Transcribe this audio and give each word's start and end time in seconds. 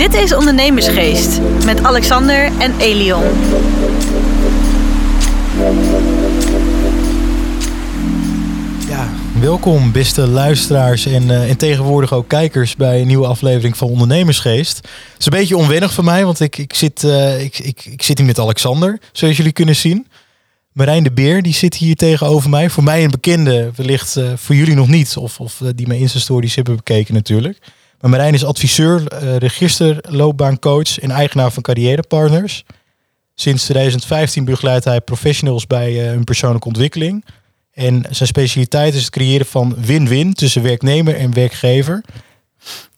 Dit 0.00 0.14
is 0.14 0.34
Ondernemersgeest 0.34 1.40
met 1.64 1.82
Alexander 1.82 2.44
en 2.58 2.78
Elion. 2.78 3.22
Ja, 8.88 9.12
welkom 9.40 9.92
beste 9.92 10.26
luisteraars 10.26 11.06
en, 11.06 11.30
eh, 11.30 11.50
en 11.50 11.56
tegenwoordig 11.56 12.12
ook 12.12 12.28
kijkers 12.28 12.76
bij 12.76 13.00
een 13.00 13.06
nieuwe 13.06 13.26
aflevering 13.26 13.76
van 13.76 13.88
Ondernemersgeest. 13.88 14.76
Het 14.76 15.18
is 15.18 15.26
een 15.26 15.38
beetje 15.38 15.56
onwennig 15.56 15.92
voor 15.92 16.04
mij, 16.04 16.24
want 16.24 16.40
ik, 16.40 16.58
ik, 16.58 16.74
zit, 16.74 17.04
eh, 17.04 17.42
ik, 17.42 17.58
ik, 17.58 17.84
ik 17.84 18.02
zit 18.02 18.18
hier 18.18 18.26
met 18.26 18.38
Alexander, 18.38 19.00
zoals 19.12 19.36
jullie 19.36 19.52
kunnen 19.52 19.76
zien. 19.76 20.06
Marijn 20.72 21.02
de 21.02 21.12
Beer, 21.12 21.42
die 21.42 21.54
zit 21.54 21.74
hier 21.74 21.96
tegenover 21.96 22.50
mij. 22.50 22.70
Voor 22.70 22.84
mij 22.84 23.04
een 23.04 23.10
bekende, 23.10 23.70
wellicht 23.76 24.16
eh, 24.16 24.32
voor 24.36 24.54
jullie 24.54 24.74
nog 24.74 24.88
niet, 24.88 25.16
of, 25.16 25.40
of 25.40 25.62
die 25.74 25.86
mijn 25.86 26.00
Insta-stories 26.00 26.54
hebben 26.54 26.76
bekeken 26.76 27.14
natuurlijk. 27.14 27.58
Maar 28.00 28.10
Marijn 28.10 28.34
is 28.34 28.44
adviseur, 28.44 29.06
eh 29.06 29.36
register, 29.36 29.98
loopbaancoach 30.08 30.98
en 30.98 31.10
eigenaar 31.10 31.52
van 31.52 31.62
Carrière 31.62 32.02
Partners. 32.02 32.64
Sinds 33.34 33.62
2015 33.64 34.44
begeleidt 34.44 34.84
hij 34.84 35.00
professionals 35.00 35.66
bij 35.66 36.02
eh, 36.02 36.10
hun 36.10 36.24
persoonlijke 36.24 36.68
ontwikkeling. 36.68 37.24
En 37.72 38.04
zijn 38.10 38.28
specialiteit 38.28 38.94
is 38.94 39.00
het 39.00 39.10
creëren 39.10 39.46
van 39.46 39.74
win-win 39.80 40.32
tussen 40.34 40.62
werknemer 40.62 41.16
en 41.16 41.34
werkgever. 41.34 42.04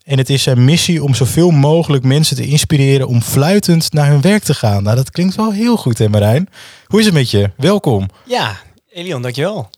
En 0.05 0.19
het 0.19 0.31
is 0.31 0.43
zijn 0.43 0.65
missie 0.65 1.03
om 1.03 1.15
zoveel 1.15 1.51
mogelijk 1.51 2.05
mensen 2.05 2.37
te 2.37 2.47
inspireren 2.47 3.09
om 3.09 3.23
fluitend 3.23 3.93
naar 3.93 4.09
hun 4.09 4.21
werk 4.21 4.43
te 4.43 4.55
gaan. 4.55 4.83
Nou, 4.83 4.97
dat 4.97 5.11
klinkt 5.11 5.35
wel 5.35 5.53
heel 5.53 5.77
goed, 5.77 5.99
hè 5.99 6.09
Marijn? 6.09 6.49
Hoe 6.87 7.01
is 7.01 7.05
het 7.05 7.15
met 7.15 7.31
je? 7.31 7.51
Welkom. 7.57 8.09
Ja, 8.25 8.57
Elion, 8.91 9.23
dankjewel. 9.23 9.71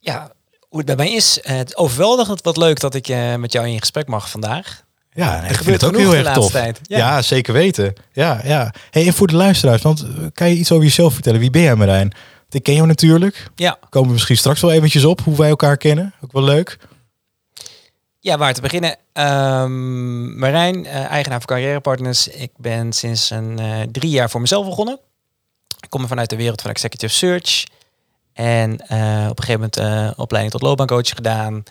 Ja, 0.00 0.32
hoe 0.74 0.82
het 0.86 0.96
bij 0.96 1.06
mij 1.06 1.14
is, 1.14 1.40
eh, 1.40 1.56
het 1.56 1.76
overweldigend 1.76 2.42
wat 2.42 2.56
leuk 2.56 2.80
dat 2.80 2.94
ik 2.94 3.08
eh, 3.08 3.34
met 3.34 3.52
jou 3.52 3.68
in 3.68 3.78
gesprek 3.78 4.06
mag 4.06 4.30
vandaag. 4.30 4.82
Ja, 5.12 5.32
Er 5.36 5.38
ik 5.40 5.44
vind 5.46 5.56
gebeurt 5.58 5.80
het 5.80 5.90
ook 5.90 5.96
heel 5.96 6.10
de 6.10 6.16
erg 6.16 6.24
laatste 6.24 6.42
tof. 6.42 6.52
tijd. 6.52 6.80
Ja. 6.82 6.98
Ja. 6.98 7.22
zeker 7.22 7.52
weten. 7.52 7.92
Ja, 8.12 8.40
ja. 8.44 8.72
Hey, 8.90 9.06
en 9.06 9.12
voor 9.12 9.26
de 9.26 9.36
luisteraars, 9.36 9.82
want 9.82 10.02
eh, 10.02 10.08
kan 10.34 10.48
je 10.48 10.54
iets 10.56 10.72
over 10.72 10.84
jezelf 10.84 11.12
vertellen? 11.14 11.40
Wie 11.40 11.50
ben 11.50 11.62
jij, 11.62 11.74
Marijn? 11.74 12.08
Want 12.40 12.54
Ik 12.54 12.62
ken 12.62 12.74
jou 12.74 12.86
natuurlijk. 12.86 13.46
Ja, 13.54 13.78
Komen 13.88 14.08
we 14.08 14.14
misschien 14.14 14.36
straks 14.36 14.60
wel 14.60 14.72
eventjes 14.72 15.04
op 15.04 15.20
hoe 15.20 15.36
wij 15.36 15.48
elkaar 15.48 15.76
kennen. 15.76 16.14
Ook 16.20 16.32
wel 16.32 16.42
leuk. 16.42 16.78
ja 18.20 18.38
waar 18.38 18.54
te 18.54 18.60
beginnen. 18.60 18.96
Ehm, 19.12 20.38
Marijn, 20.38 20.86
eigenaar 20.86 21.38
van 21.38 21.46
Carrière 21.56 21.80
Partners. 21.80 22.28
Ik 22.28 22.50
ben 22.56 22.92
sinds 22.92 23.30
een 23.30 23.60
drie 23.92 24.10
jaar 24.10 24.30
voor 24.30 24.40
mezelf 24.40 24.66
begonnen. 24.66 24.98
Ik 25.80 25.90
kom 25.90 26.06
vanuit 26.06 26.30
de 26.30 26.36
wereld 26.36 26.60
van 26.60 26.70
executive 26.70 27.12
search. 27.14 27.64
En 28.34 28.86
eh, 28.86 29.26
op 29.30 29.38
een 29.38 29.44
gegeven 29.44 29.70
moment 29.74 29.76
eh, 29.76 30.18
opleiding 30.18 30.54
tot 30.54 30.62
loopbaancoach 30.62 31.08
gedaan. 31.08 31.62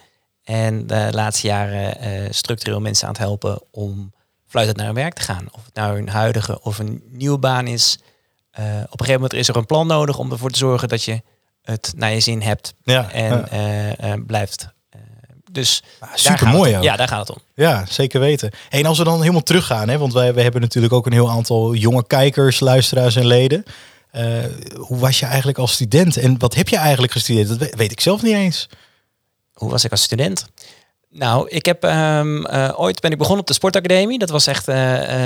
En 0.43 0.87
de 0.87 1.07
laatste 1.11 1.47
jaren 1.47 1.99
eh, 1.99 2.11
structureel 2.29 2.79
mensen 2.79 3.07
aan 3.07 3.13
het 3.13 3.21
helpen 3.21 3.61
om 3.71 4.13
fluitend 4.47 4.77
naar 4.77 4.87
hun 4.87 4.95
werk 4.95 5.13
te 5.13 5.21
gaan. 5.21 5.47
Of 5.51 5.65
het 5.65 5.73
nou 5.73 5.97
een 5.97 6.09
huidige 6.09 6.61
of 6.61 6.79
een 6.79 7.03
nieuwe 7.09 7.37
baan 7.37 7.67
is. 7.67 7.97
Op 8.53 8.59
een 8.99 9.05
gegeven 9.05 9.13
moment 9.13 9.33
is 9.33 9.47
er 9.47 9.55
een 9.55 9.65
plan 9.65 9.87
nodig 9.87 10.17
om 10.17 10.31
ervoor 10.31 10.49
te 10.49 10.57
zorgen 10.57 10.87
dat 10.87 11.03
je 11.03 11.21
het 11.61 11.93
naar 11.95 12.11
je 12.11 12.19
zin 12.19 12.41
hebt 12.41 12.73
Ja, 12.83 13.11
en 13.11 13.47
ja. 14.01 14.17
blijft. 14.27 14.67
Dus 15.51 15.83
daar 15.99 16.09
super 16.13 16.47
mooi. 16.47 16.77
Ja, 16.81 16.95
daar 16.95 17.07
gaat 17.07 17.27
het 17.27 17.37
om. 17.37 17.41
Ja, 17.55 17.85
zeker 17.89 18.19
weten. 18.19 18.51
Hey, 18.69 18.79
en 18.79 18.85
als 18.85 18.97
we 18.97 19.03
dan 19.03 19.19
helemaal 19.19 19.43
teruggaan, 19.43 19.89
hè, 19.89 19.97
want 19.97 20.13
wij, 20.13 20.33
wij 20.33 20.43
hebben 20.43 20.61
natuurlijk 20.61 20.93
ook 20.93 21.05
een 21.05 21.11
heel 21.11 21.29
aantal 21.29 21.73
jonge 21.73 22.07
kijkers, 22.07 22.59
luisteraars 22.59 23.15
en 23.15 23.25
leden. 23.25 23.65
Eh, 24.13 24.43
hoe 24.77 24.97
was 24.97 25.19
je 25.19 25.25
eigenlijk 25.25 25.57
als 25.57 25.73
student 25.73 26.17
en 26.17 26.37
wat 26.39 26.55
heb 26.55 26.69
je 26.69 26.77
eigenlijk 26.77 27.11
gestudeerd? 27.13 27.47
Dat 27.47 27.57
we- 27.57 27.73
weet 27.77 27.91
ik 27.91 27.99
zelf 27.99 28.21
niet 28.21 28.33
eens. 28.33 28.69
Hoe 29.53 29.69
was 29.69 29.83
ik 29.85 29.91
als 29.91 30.01
student? 30.03 30.45
Nou, 31.09 31.47
ik 31.49 31.65
heb 31.65 31.83
ehm, 31.83 32.45
eh, 32.45 32.73
ooit 32.79 32.99
ben 32.99 33.11
ik 33.11 33.17
begonnen 33.17 33.41
op 33.41 33.47
de 33.47 33.53
sportacademie. 33.53 34.19
Dat 34.19 34.29
was 34.29 34.47
echt 34.47 34.67
eh, 34.67 34.75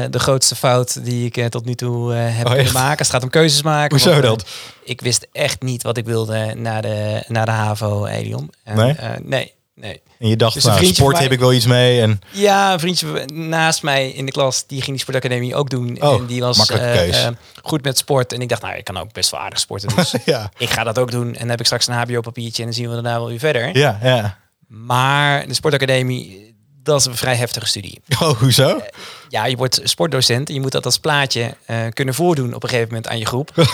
de 0.09 0.19
grootste 0.19 0.55
fout 0.55 1.03
die 1.05 1.31
ik 1.31 1.49
tot 1.49 1.65
nu 1.65 1.75
toe 1.75 2.13
heb 2.13 2.45
Oh, 2.45 2.53
kunnen 2.53 2.73
maken. 2.73 2.97
Het 2.97 3.09
gaat 3.09 3.23
om 3.23 3.29
keuzes 3.29 3.61
maken. 3.61 3.89
Hoezo 3.97 4.11
Want, 4.11 4.23
dat? 4.23 4.47
ik 4.83 5.01
wist 5.01 5.27
echt 5.31 5.61
niet 5.61 5.83
wat 5.83 5.97
ik 5.97 6.05
wilde 6.05 6.53
naar 6.55 6.81
de, 6.81 7.23
naar 7.27 7.45
de 7.45 7.51
HAVO, 7.51 8.05
Elion. 8.05 8.53
Nee? 8.75 8.95
nee, 9.23 9.53
nee. 9.79 10.01
En 10.19 10.27
je 10.27 10.35
dacht, 10.35 10.53
Dus 10.53 10.63
nou, 10.63 10.85
sport 10.85 11.13
mij- 11.13 11.23
heb 11.23 11.31
ik 11.31 11.39
wel 11.39 11.53
iets 11.53 11.65
mee. 11.65 12.01
En 12.01 12.19
Ja, 12.31 12.73
een 12.73 12.79
vriendje 12.79 13.25
naast 13.33 13.83
mij 13.83 14.09
in 14.09 14.25
de 14.25 14.31
klas, 14.31 14.67
die 14.67 14.77
ging 14.77 14.91
die 14.91 14.99
sportacademie 14.99 15.55
ook 15.55 15.69
doen. 15.69 16.01
Oh, 16.01 16.13
en 16.19 16.25
die 16.25 16.41
was 16.41 16.69
eh, 16.69 17.25
eh, 17.25 17.33
goed 17.63 17.83
met 17.83 17.97
sport. 17.97 18.33
En 18.33 18.41
ik 18.41 18.49
dacht, 18.49 18.61
nou, 18.61 18.75
ik 18.75 18.83
kan 18.83 18.97
ook 18.97 19.13
best 19.13 19.31
wel 19.31 19.39
aardig 19.39 19.59
sporten. 19.59 19.95
Dus 19.95 20.13
ja, 20.25 20.51
ik 20.57 20.69
ga 20.69 20.83
dat 20.83 20.99
ook 20.99 21.11
doen. 21.11 21.27
En 21.33 21.39
dan 21.39 21.49
heb 21.49 21.59
ik 21.59 21.65
straks 21.65 21.87
een 21.87 21.93
HBO-papiertje 21.93 22.61
en 22.61 22.67
dan 22.67 22.77
zien 22.77 22.87
we 22.87 22.93
daarna 22.93 23.13
wel 23.19 23.27
weer 23.27 23.39
verder. 23.39 23.77
ja, 23.77 23.99
ja. 24.03 24.37
Maar 24.67 25.47
de 25.47 25.53
sportacademie, 25.53 26.55
dat 26.87 26.99
is 26.99 27.05
een 27.05 27.15
vrij 27.15 27.35
heftige 27.35 27.65
studie. 27.65 28.01
Oh, 28.21 28.29
hoezo? 28.39 28.81
Ja, 29.29 29.45
je 29.45 29.55
wordt 29.55 29.79
sportdocent 29.83 30.47
en 30.47 30.53
je 30.53 30.61
moet 30.61 30.71
dat 30.71 30.85
als 30.85 30.97
plaatje 30.97 31.55
eh, 31.65 31.77
kunnen 31.93 32.13
voordoen 32.13 32.53
op 32.53 32.63
een 32.63 32.69
gegeven 32.69 32.87
moment 32.93 33.07
aan 33.07 33.17
je 33.17 33.25
groep. 33.25 33.51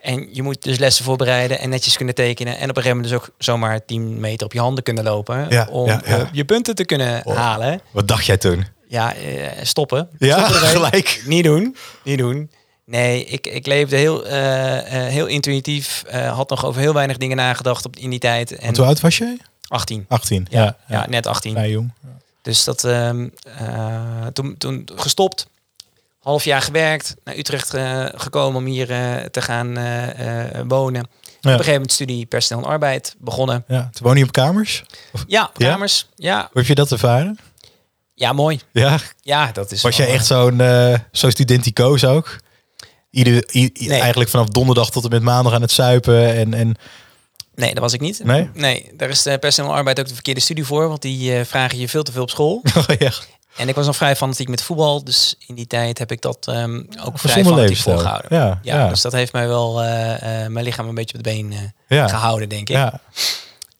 en 0.00 0.28
je 0.34 0.42
moet 0.42 0.62
dus 0.62 0.78
lessen 0.78 1.04
voorbereiden 1.04 1.58
en 1.58 1.68
netjes 1.68 1.96
kunnen 1.96 2.14
tekenen. 2.14 2.52
En 2.58 2.70
op 2.70 2.76
een 2.76 2.82
gegeven 2.82 2.96
moment 2.96 3.08
dus 3.14 3.18
ook 3.28 3.34
zomaar 3.38 3.84
10 3.84 4.20
meter 4.20 4.46
op 4.46 4.52
je 4.52 4.60
handen 4.60 4.84
kunnen 4.84 5.04
lopen. 5.04 5.46
Ja, 5.48 5.66
om 5.70 5.86
ja, 5.86 6.00
ja. 6.06 6.18
eh, 6.18 6.26
je 6.32 6.44
punten 6.44 6.74
te 6.74 6.84
kunnen 6.84 7.22
Oh. 7.24 7.36
halen. 7.36 7.80
Wat 7.90 8.08
dacht 8.08 8.26
jij 8.26 8.36
toen? 8.36 8.66
Ja, 8.88 9.14
eh, 9.14 9.48
stoppen. 9.62 10.08
Ja, 10.18 10.38
Stoppen 10.48 10.68
gelijk. 10.68 11.22
Niet 11.26 11.44
doen. 11.44 11.76
Niet 12.04 12.18
doen. 12.18 12.50
Nee, 12.84 13.24
ik, 13.24 13.46
ik 13.46 13.66
leefde 13.66 13.96
heel, 13.96 14.26
eh, 14.26 14.76
eh, 15.06 15.12
heel 15.12 15.26
intuïtief. 15.26 16.02
eh, 16.06 16.32
had 16.36 16.50
nog 16.50 16.64
over 16.64 16.80
heel 16.80 16.94
weinig 16.94 17.16
dingen 17.16 17.36
nagedacht 17.36 17.84
op, 17.84 17.96
in 17.96 18.10
die 18.10 18.18
tijd. 18.18 18.52
En 18.56 18.76
hoe 18.76 18.84
oud 18.86 19.00
was 19.00 19.18
jij? 19.18 19.36
18. 19.68 20.04
18. 20.08 20.46
Ja, 20.50 20.60
Ja, 20.62 20.76
ja, 20.88 21.06
net 21.08 21.26
18. 21.26 21.52
Vrij 21.52 21.70
jong. 21.70 21.92
Dus 22.42 22.64
dat 22.64 22.84
ehm, 22.84 23.28
eh, 23.58 24.26
toen, 24.32 24.54
toen 24.58 24.88
gestopt. 24.94 25.46
Half 26.20 26.44
jaar 26.44 26.62
gewerkt. 26.62 27.14
Naar 27.24 27.36
Utrecht 27.36 27.74
eh, 27.74 28.06
gekomen 28.14 28.60
om 28.60 28.66
hier 28.66 28.90
eh, 28.90 29.14
te 29.24 29.42
gaan 29.42 29.68
wonen. 30.68 31.02
Op 31.02 31.46
een 31.46 31.50
gegeven 31.52 31.72
moment 31.72 31.92
studie 31.92 32.26
personeel 32.26 32.64
en 32.64 32.70
arbeid 32.70 33.14
begonnen. 33.18 33.64
Ja, 33.68 33.88
toen 33.92 34.06
woon 34.06 34.16
je 34.16 34.24
op 34.24 34.32
kamers. 34.32 34.84
Ja, 35.26 35.50
Ja? 35.56 35.70
kamers. 35.70 36.08
Ja, 36.16 36.38
Hoe 36.40 36.48
heb 36.52 36.66
je 36.66 36.74
dat 36.74 36.92
ervaren? 36.92 37.38
ja 38.14 38.32
mooi. 38.32 38.60
Ja, 38.72 38.98
Ja, 39.20 39.52
dat 39.52 39.72
is 39.72 39.82
was 39.82 39.96
jij 39.96 40.08
echt 40.08 40.26
zo'n 40.26 40.60
eh 40.60 40.98
zo'n 41.12 41.30
studenticoos 41.30 42.04
ook? 42.04 42.36
Ieder, 43.10 43.54
i- 43.54 43.70
i- 43.78 43.88
Nee. 43.88 43.98
Eigenlijk 44.00 44.30
vanaf 44.30 44.46
donderdag 44.48 44.90
tot 44.90 45.04
en 45.04 45.10
met 45.10 45.22
maandag 45.22 45.52
aan 45.52 45.60
het 45.62 45.70
zuipen. 45.70 46.34
En, 46.34 46.54
en 46.54 46.76
Nee, 47.60 47.74
dat 47.74 47.82
was 47.82 47.92
ik 47.92 48.00
niet. 48.00 48.24
Nee? 48.24 48.50
Nee, 48.54 48.90
daar 48.96 49.08
is 49.08 49.22
de 49.22 49.38
personeel 49.38 49.70
en 49.70 49.76
arbeid 49.76 50.00
ook 50.00 50.08
de 50.08 50.14
verkeerde 50.14 50.40
studie 50.40 50.64
voor. 50.64 50.88
Want 50.88 51.02
die 51.02 51.34
eh, 51.36 51.44
vragen 51.44 51.78
je 51.78 51.88
veel 51.88 52.02
te 52.02 52.12
veel 52.12 52.22
op 52.22 52.30
school. 52.30 52.62
oh, 52.76 52.84
ja, 52.98 53.10
En 53.56 53.68
ik 53.68 53.74
was 53.74 53.86
nog 53.86 53.96
vrij 53.96 54.16
fanatiek 54.16 54.48
met 54.48 54.62
voetbal. 54.62 55.04
Dus 55.04 55.34
in 55.46 55.54
die 55.54 55.66
tijd 55.66 55.98
heb 55.98 56.12
ik 56.12 56.20
dat 56.20 56.46
ehm, 56.48 56.82
ook 57.04 57.18
vrij 57.18 57.44
fanatiek 57.44 57.76
volgehouden. 57.76 58.36
Ja, 58.36 58.60
Ja, 58.62 58.78
ja. 58.78 58.88
dus 58.88 59.00
dat 59.00 59.12
heeft 59.12 59.32
mij 59.32 59.48
wel 59.48 59.82
eh, 59.82 60.44
eh, 60.44 60.50
mijn 60.50 60.64
lichaam 60.64 60.88
een 60.88 60.94
beetje 60.94 61.18
op 61.18 61.24
de 61.24 61.30
been 61.30 61.52
eh, 61.52 61.58
ja, 61.98 62.08
gehouden, 62.08 62.48
denk 62.48 62.68
ik. 62.68 62.76
ja. 62.76 63.00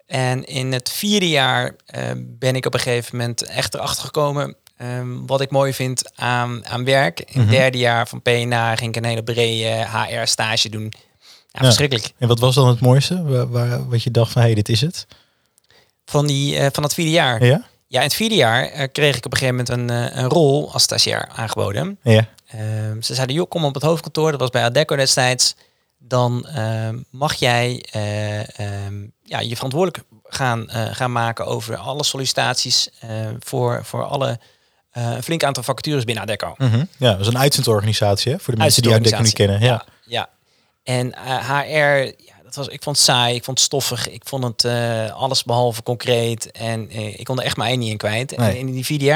En 0.06 0.44
in 0.44 0.72
het 0.72 0.90
vierde 0.90 1.28
jaar 1.28 1.74
eh, 1.86 2.02
ben 2.16 2.56
ik 2.56 2.66
op 2.66 2.74
een 2.74 2.80
gegeven 2.80 3.16
moment 3.16 3.42
echt 3.46 3.74
erachter 3.74 4.04
gekomen 4.04 4.54
ehm, 4.76 5.26
wat 5.26 5.40
ik 5.40 5.50
mooi 5.50 5.72
vind 5.72 6.10
aan, 6.14 6.66
aan 6.66 6.84
werk. 6.84 7.20
In 7.20 7.26
het 7.26 7.36
Mhm. 7.36 7.50
derde 7.50 7.78
jaar 7.78 8.08
van 8.08 8.22
PNA 8.22 8.76
ging 8.76 8.96
ik 8.96 9.02
een 9.02 9.08
hele 9.08 9.22
brede 9.22 9.86
HR-stage 9.92 10.68
doen. 10.68 10.92
Ja, 11.52 11.60
verschrikkelijk. 11.64 12.12
En 12.18 12.28
wat 12.28 12.38
was 12.38 12.54
dan 12.54 12.68
het 12.68 12.80
mooiste? 12.80 13.22
Waar, 13.22 13.48
waar- 13.50 13.88
wat 13.88 14.02
je 14.02 14.10
dacht 14.10 14.32
van, 14.32 14.40
hé, 14.40 14.46
hey, 14.46 14.56
dit 14.56 14.68
is 14.68 14.80
het? 14.80 15.06
Van, 16.04 16.26
die, 16.26 16.56
eh, 16.56 16.66
van 16.72 16.82
het 16.82 16.94
vierde 16.94 17.10
jaar. 17.10 17.44
Ja? 17.44 17.64
Ja, 17.86 17.98
in 17.98 18.04
het 18.06 18.14
vierde 18.14 18.34
jaar 18.34 18.64
eh, 18.66 18.88
kreeg 18.92 19.16
ik 19.16 19.24
op 19.26 19.32
een 19.32 19.38
gegeven 19.38 19.64
moment 19.66 19.90
een, 19.90 20.10
eh, 20.10 20.22
een 20.22 20.28
rol 20.28 20.72
als 20.72 20.82
stagiair 20.82 21.28
aangeboden. 21.34 21.98
Ja. 22.02 22.28
Ehm, 22.46 23.00
ze 23.00 23.14
zeiden, 23.14 23.36
joh, 23.36 23.48
kom 23.48 23.64
op 23.64 23.74
het 23.74 23.82
hoofdkantoor. 23.82 24.30
Dat 24.30 24.40
was 24.40 24.50
bij 24.50 24.62
Adecco 24.62 24.96
destijds. 24.96 25.54
Dan 25.98 26.46
ehm, 26.46 26.98
mag 27.10 27.34
jij 27.34 27.84
eh, 27.90 28.58
ehm, 28.58 28.94
ja, 29.22 29.40
je 29.40 29.54
verantwoordelijk 29.54 30.04
gaan, 30.24 30.64
gaan 30.70 31.12
maken 31.12 31.46
over 31.46 31.76
alle 31.76 32.04
sollicitaties 32.04 32.88
voor, 33.38 33.84
voor 33.84 34.04
alle 34.04 34.38
een 34.92 35.22
flink 35.22 35.44
aantal 35.44 35.62
vacatures 35.62 36.04
binnen 36.04 36.22
Adecco. 36.22 36.54
Mhm. 36.58 36.84
Ja, 36.96 37.10
dat 37.10 37.20
is 37.20 37.26
een 37.26 37.38
uitzendorganisatie 37.38 38.32
hè? 38.32 38.38
voor 38.38 38.54
de 38.54 38.60
mensen 38.60 38.82
die 38.82 38.92
uit 38.92 39.20
niet 39.22 39.32
kennen. 39.32 39.60
Ja. 39.60 39.66
Ja, 39.66 39.84
ja. 40.06 40.28
En 40.90 41.14
eh, 41.14 41.48
HR, 41.48 42.14
ja, 42.16 42.34
dat 42.42 42.54
was, 42.54 42.68
ik 42.68 42.82
vond 42.82 42.96
het 42.96 43.04
saai, 43.04 43.34
ik 43.34 43.44
vond 43.44 43.58
het 43.58 43.66
stoffig, 43.66 44.08
ik 44.08 44.22
vond 44.24 44.44
het 44.44 44.64
eh, 44.64 45.14
alles 45.14 45.44
behalve 45.44 45.82
concreet. 45.82 46.50
En 46.50 46.90
eh, 46.90 47.18
ik 47.18 47.24
kon 47.24 47.38
er 47.38 47.44
echt 47.44 47.56
mijn 47.56 47.68
ei 47.68 47.78
niet 47.78 47.90
in 47.90 47.96
kwijt. 47.96 48.36
Nee. 48.36 48.58
En 48.58 48.68
in 48.68 48.72
die 48.72 49.12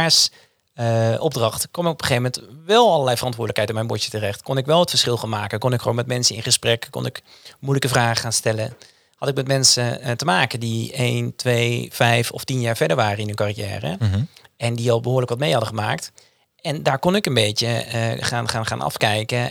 eh 0.74 1.16
opdracht 1.18 1.68
kwam 1.70 1.86
ik 1.86 1.92
op 1.92 2.00
een 2.00 2.06
gegeven 2.06 2.30
moment 2.32 2.66
wel 2.66 2.92
allerlei 2.92 3.16
verantwoordelijkheid 3.16 3.68
in 3.68 3.74
mijn 3.74 3.86
bordje 3.86 4.10
terecht. 4.10 4.42
Kon 4.42 4.56
ik 4.56 4.66
wel 4.66 4.80
het 4.80 4.90
verschil 4.90 5.16
gaan 5.16 5.28
maken. 5.28 5.58
Kon 5.58 5.72
ik 5.72 5.80
gewoon 5.80 5.96
met 5.96 6.06
mensen 6.06 6.36
in 6.36 6.42
gesprek, 6.42 6.86
kon 6.90 7.06
ik 7.06 7.22
moeilijke 7.58 7.88
vragen 7.88 8.16
gaan 8.16 8.32
stellen. 8.32 8.76
Had 9.16 9.28
ik 9.28 9.34
met 9.34 9.46
mensen 9.46 10.16
te 10.16 10.24
maken 10.24 10.60
die 10.60 10.92
1, 10.92 11.36
2, 11.36 11.88
5 11.92 12.30
of 12.30 12.44
10 12.44 12.60
jaar 12.60 12.76
verder 12.76 12.96
waren 12.96 13.18
in 13.18 13.26
hun 13.26 13.34
carrière. 13.34 13.96
Mhm. 13.98 14.22
En 14.56 14.74
die 14.74 14.92
al 14.92 15.00
behoorlijk 15.00 15.30
wat 15.30 15.38
mee 15.38 15.50
hadden 15.50 15.68
gemaakt. 15.68 16.12
En 16.60 16.82
daar 16.82 16.98
kon 16.98 17.16
ik 17.16 17.26
een 17.26 17.34
beetje 17.34 17.84
gaan, 18.20 18.48
gaan, 18.48 18.66
gaan 18.66 18.80
afkijken 18.80 19.50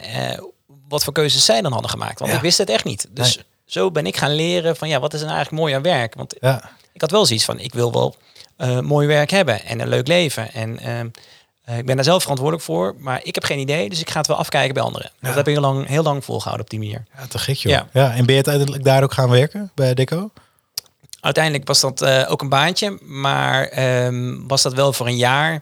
wat 0.94 1.04
voor 1.04 1.14
keuzes 1.14 1.46
zij 1.46 1.62
dan 1.62 1.72
hadden 1.72 1.90
gemaakt. 1.90 2.20
Want 2.20 2.32
Ja. 2.32 2.38
ik 2.38 2.44
wist 2.44 2.58
het 2.58 2.70
echt 2.70 2.84
niet. 2.84 3.08
Dus 3.10 3.40
zo 3.66 3.92
ben 3.92 4.06
ik 4.06 4.18
gaan 4.18 4.36
leren 4.36 4.76
van 4.76 4.88
ja, 4.88 5.00
wat 5.00 5.14
is 5.14 5.20
er 5.20 5.26
nou 5.26 5.38
eigenlijk 5.38 5.64
mooi 5.66 5.76
aan 5.76 5.82
werk? 6.00 6.16
Want 6.16 6.36
Ja. 6.42 6.70
ik 6.94 7.02
had 7.02 7.12
wel 7.12 7.26
zoiets 7.26 7.46
van, 7.46 7.60
ik 7.60 7.74
wil 7.74 7.92
wel 7.92 8.16
eh, 8.58 8.80
mooi 8.80 9.08
werk 9.08 9.30
hebben 9.32 9.66
en 9.66 9.80
een 9.80 9.88
leuk 9.88 10.08
leven. 10.08 10.54
En 10.54 10.80
ehm, 10.80 11.08
Eh, 11.66 11.78
ik 11.78 11.86
ben 11.86 11.96
daar 11.96 12.06
zelf 12.06 12.22
verantwoordelijk 12.22 12.66
voor, 12.68 12.96
maar 12.98 13.20
ik 13.24 13.36
heb 13.36 13.44
geen 13.44 13.60
idee, 13.60 13.90
dus 13.90 14.00
ik 14.00 14.10
ga 14.10 14.18
het 14.18 14.28
wel 14.28 14.38
afkijken 14.38 14.74
bij 14.74 14.84
anderen. 14.84 15.12
Ja. 15.20 15.28
Dat 15.28 15.36
heb 15.36 15.48
ik 15.48 15.54
heel 15.54 15.62
lang, 15.62 15.88
heel 15.88 16.04
lang 16.04 16.26
volgehouden 16.26 16.66
op 16.66 16.70
die 16.72 16.80
manier. 16.80 17.04
Ja, 17.18 17.28
te 17.28 17.38
gek 17.40 17.56
joh. 17.56 17.72
Ja. 17.74 17.88
Ja. 17.94 18.10
en 18.12 18.26
ben 18.26 18.36
je 18.36 18.44
uiteindelijk 18.44 18.84
daar 18.84 19.04
ook 19.04 19.14
gaan 19.14 19.30
werken 19.30 19.72
bij 19.76 19.94
Deco? 19.94 20.30
Uiteindelijk 21.20 21.68
was 21.68 21.80
dat 21.80 22.02
eh, 22.02 22.26
ook 22.32 22.42
een 22.42 22.50
baantje, 22.50 22.98
maar 23.02 23.68
ehm, 23.68 24.48
was 24.48 24.62
dat 24.62 24.74
wel 24.74 24.94
voor 24.94 25.08
een 25.08 25.18
jaar. 25.18 25.62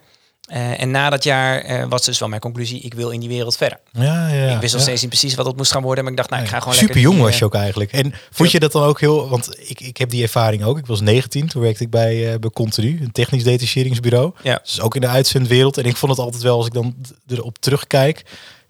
Eh, 0.52 0.82
en 0.82 0.92
na 0.92 1.10
dat 1.10 1.24
jaar 1.24 1.62
eh, 1.62 1.86
was 1.90 2.06
dus 2.06 2.20
wel 2.20 2.30
mijn 2.30 2.42
conclusie, 2.42 2.82
ik 2.82 2.94
wil 2.94 3.10
in 3.10 3.20
die 3.20 3.30
wereld 3.30 3.58
verder. 3.58 3.80
Ja, 3.92 4.28
ja. 4.28 4.54
ik 4.56 4.60
wist 4.60 4.74
nog 4.74 4.82
ja. 4.82 4.88
steeds 4.88 5.02
niet 5.02 5.10
precies 5.10 5.36
wat 5.36 5.46
het 5.46 5.58
moest 5.58 5.72
gaan 5.72 5.82
worden, 5.82 6.04
maar 6.04 6.12
ik 6.12 6.18
dacht, 6.18 6.30
nou, 6.30 6.44
ik 6.44 6.50
ga 6.50 6.60
gewoon 6.60 6.74
Super 6.74 6.96
lekker... 6.96 7.04
jong 7.04 7.16
die, 7.16 7.24
was 7.24 7.34
eh, 7.34 7.40
je 7.40 7.46
ook 7.46 7.56
eigenlijk. 7.56 7.92
En 7.92 8.14
vond 8.32 8.52
je 8.52 8.60
dat 8.60 8.72
dan 8.72 8.84
ook 8.84 9.00
heel... 9.00 9.30
Want 9.30 9.70
ik, 9.70 9.80
ik 9.80 9.98
heb 9.98 10.10
die 10.10 10.24
ervaring 10.24 10.64
ook. 10.64 10.78
Ik 10.78 10.86
was 10.86 11.02
19, 11.02 11.48
toen 11.48 11.62
werkte 11.62 11.84
ik 11.84 11.90
bij, 11.90 12.34
eh 12.34 12.40
bij 12.40 12.50
Continu, 12.50 13.00
een 13.02 13.12
technisch 13.12 13.44
detacheringsbureau. 13.44 14.34
Ja. 14.44 14.60
Dus 14.64 14.82
ook 14.82 14.96
in 14.96 15.02
de 15.02 15.08
uitzendwereld. 15.08 15.78
En 15.78 15.86
ik 15.86 15.98
vond 15.98 16.12
het 16.12 16.22
altijd 16.22 16.44
wel, 16.44 16.58
als 16.58 16.66
ik 16.66 16.74
dan 16.74 16.96
erop 17.28 17.58
terugkijk... 17.58 18.24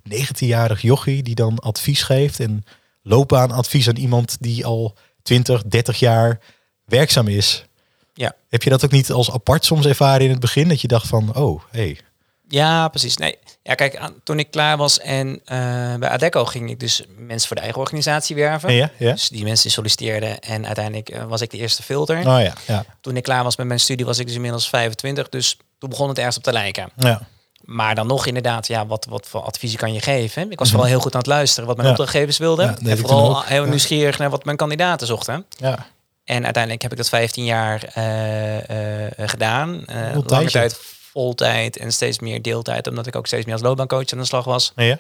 19-jarig 0.09 0.81
jochie 0.81 1.23
die 1.23 1.35
dan 1.35 1.59
advies 1.59 2.03
geeft. 2.03 2.39
En 2.39 2.63
loopbaanadvies 3.03 3.87
aan 3.87 3.97
iemand 3.97 4.37
die 4.39 4.65
al 4.65 4.95
20, 5.23 5.63
30 5.63 5.99
jaar 5.99 6.39
werkzaam 6.85 7.27
is. 7.27 7.65
Ja. 8.13 8.33
Heb 8.49 8.63
je 8.63 8.69
dat 8.69 8.85
ook 8.85 8.91
niet 8.91 9.11
als 9.11 9.31
apart 9.31 9.65
soms 9.65 9.85
ervaren 9.85 10.21
in 10.21 10.29
het 10.29 10.39
begin? 10.39 10.67
Dat 10.67 10.81
je 10.81 10.87
dacht 10.87 11.07
van, 11.07 11.35
oh, 11.35 11.61
hey. 11.71 11.99
Ja, 12.47 12.87
precies. 12.87 13.17
Nee, 13.17 13.37
ja, 13.63 13.75
kijk, 13.75 13.99
toen 14.23 14.39
ik 14.39 14.51
klaar 14.51 14.77
was 14.77 14.99
en 14.99 15.41
eh, 15.45 15.57
bij 15.95 16.09
Adeco 16.09 16.45
ging 16.45 16.69
ik 16.69 16.79
dus 16.79 17.03
mensen 17.17 17.47
voor 17.47 17.55
de 17.55 17.61
eigen 17.61 17.81
organisatie 17.81 18.35
werven. 18.35 18.73
Ja, 18.73 18.89
ja. 18.97 19.11
Dus 19.11 19.29
die 19.29 19.43
mensen 19.43 19.71
solliciteerden 19.71 20.39
en 20.39 20.65
uiteindelijk 20.65 21.09
eh, 21.09 21.23
was 21.23 21.41
ik 21.41 21.49
de 21.51 21.57
eerste 21.57 21.83
filter. 21.83 22.17
Oh 22.17 22.23
ja, 22.23 22.53
ja. 22.67 22.85
Toen 23.01 23.17
ik 23.17 23.23
klaar 23.23 23.43
was 23.43 23.55
met 23.57 23.67
mijn 23.67 23.79
studie 23.79 24.05
was 24.05 24.19
ik 24.19 24.25
dus 24.25 24.35
inmiddels 24.35 24.69
25, 24.69 25.29
dus 25.29 25.57
toen 25.79 25.89
begon 25.89 26.07
het 26.09 26.17
ergens 26.17 26.37
op 26.37 26.43
te 26.43 26.51
lijken. 26.53 26.89
ja. 26.97 27.21
Maar 27.61 27.95
dan 27.95 28.07
nog 28.07 28.25
inderdaad, 28.25 28.67
ja, 28.67 28.85
wat, 28.85 29.05
wat 29.09 29.27
voor 29.27 29.41
adviezen 29.41 29.79
kan 29.79 29.93
je 29.93 30.01
geven? 30.01 30.51
Ik 30.51 30.59
was 30.59 30.69
vooral 30.69 30.87
heel 30.87 30.99
goed 30.99 31.13
aan 31.13 31.19
het 31.19 31.27
luisteren 31.27 31.67
wat 31.67 31.77
mijn 31.77 31.87
Mhm. 31.89 31.97
Ja. 31.97 32.03
opdrachtgevers 32.03 32.37
wilden. 32.37 32.77
Ja, 32.81 32.89
en 32.91 32.97
vooral 32.97 33.41
heel 33.43 33.65
nieuwsgierig 33.65 34.17
naar 34.17 34.29
wat 34.29 34.45
mijn 34.45 34.57
kandidaten 34.57 35.07
zochten. 35.07 35.45
ja. 35.57 35.85
En 36.23 36.43
uiteindelijk 36.43 36.81
heb 36.81 36.91
ik 36.91 36.97
dat 36.97 37.09
15 37.09 37.45
jaar 37.45 37.83
eh, 37.83 39.07
eh, 39.09 39.29
gedaan. 39.29 39.83
Lange 39.87 40.23
tijdje. 40.25 40.49
tijd 40.49 40.77
voltijd 41.11 41.77
en 41.77 41.91
steeds 41.93 42.19
meer 42.19 42.41
deeltijd, 42.41 42.87
omdat 42.87 43.07
ik 43.07 43.15
ook 43.15 43.27
steeds 43.27 43.45
meer 43.45 43.53
als 43.53 43.63
loopbaancoach 43.63 44.11
aan 44.11 44.19
de 44.19 44.25
slag 44.25 44.45
was. 44.45 44.71
ja. 44.75 44.99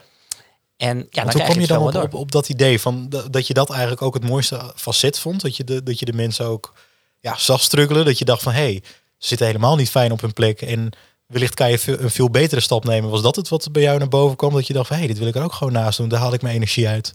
En 0.77 1.07
ja, 1.09 1.23
dan 1.23 1.33
hoe 1.33 1.43
kwam 1.43 1.59
je 1.59 1.67
dan 1.67 1.83
op, 1.83 1.91
door. 1.91 2.03
op, 2.03 2.13
op 2.13 2.31
dat 2.31 2.49
idee 2.49 2.79
van 2.79 3.09
da- 3.09 3.27
dat 3.29 3.47
je 3.47 3.53
dat 3.53 3.69
eigenlijk 3.69 4.01
ook 4.01 4.13
het 4.13 4.23
mooiste 4.23 4.73
facet 4.75 5.19
vond? 5.19 5.41
Dat 5.41 5.57
je 5.57 5.63
de, 5.63 5.83
dat 5.83 5.99
je 5.99 6.05
de 6.05 6.13
mensen 6.13 6.45
ook 6.45 6.73
ja, 7.19 7.37
zag 7.37 7.61
struggelen? 7.61 8.05
Dat 8.05 8.17
je 8.17 8.25
dacht 8.25 8.43
van 8.43 8.51
hé, 8.51 8.61
hey, 8.61 8.81
ze 9.17 9.27
zitten 9.27 9.47
helemaal 9.47 9.75
niet 9.75 9.89
fijn 9.89 10.11
op 10.11 10.21
hun 10.21 10.33
plek 10.33 10.61
en 10.61 10.89
wellicht 11.25 11.53
kan 11.53 11.71
je 11.71 11.97
een 11.99 12.09
veel 12.11 12.29
betere 12.29 12.61
stap 12.61 12.83
nemen. 12.85 13.09
Was 13.09 13.21
dat 13.21 13.35
het 13.35 13.49
wat 13.49 13.71
bij 13.71 13.81
jou 13.81 13.97
naar 13.97 14.07
boven 14.07 14.37
kwam? 14.37 14.53
Dat 14.53 14.67
je 14.67 14.73
dacht 14.73 14.87
van 14.87 14.95
hé, 14.95 15.01
hey, 15.01 15.11
dit 15.11 15.19
wil 15.21 15.27
ik 15.27 15.35
er 15.35 15.43
ook 15.43 15.53
gewoon 15.53 15.73
naast 15.73 15.97
doen. 15.97 16.09
Daar 16.09 16.19
haal 16.19 16.33
ik 16.33 16.41
mijn 16.41 16.55
energie 16.55 16.87
uit. 16.87 17.13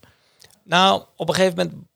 Nou, 0.65 1.03
op 1.17 1.29
een 1.29 1.35
gegeven 1.35 1.57
moment, 1.57 1.87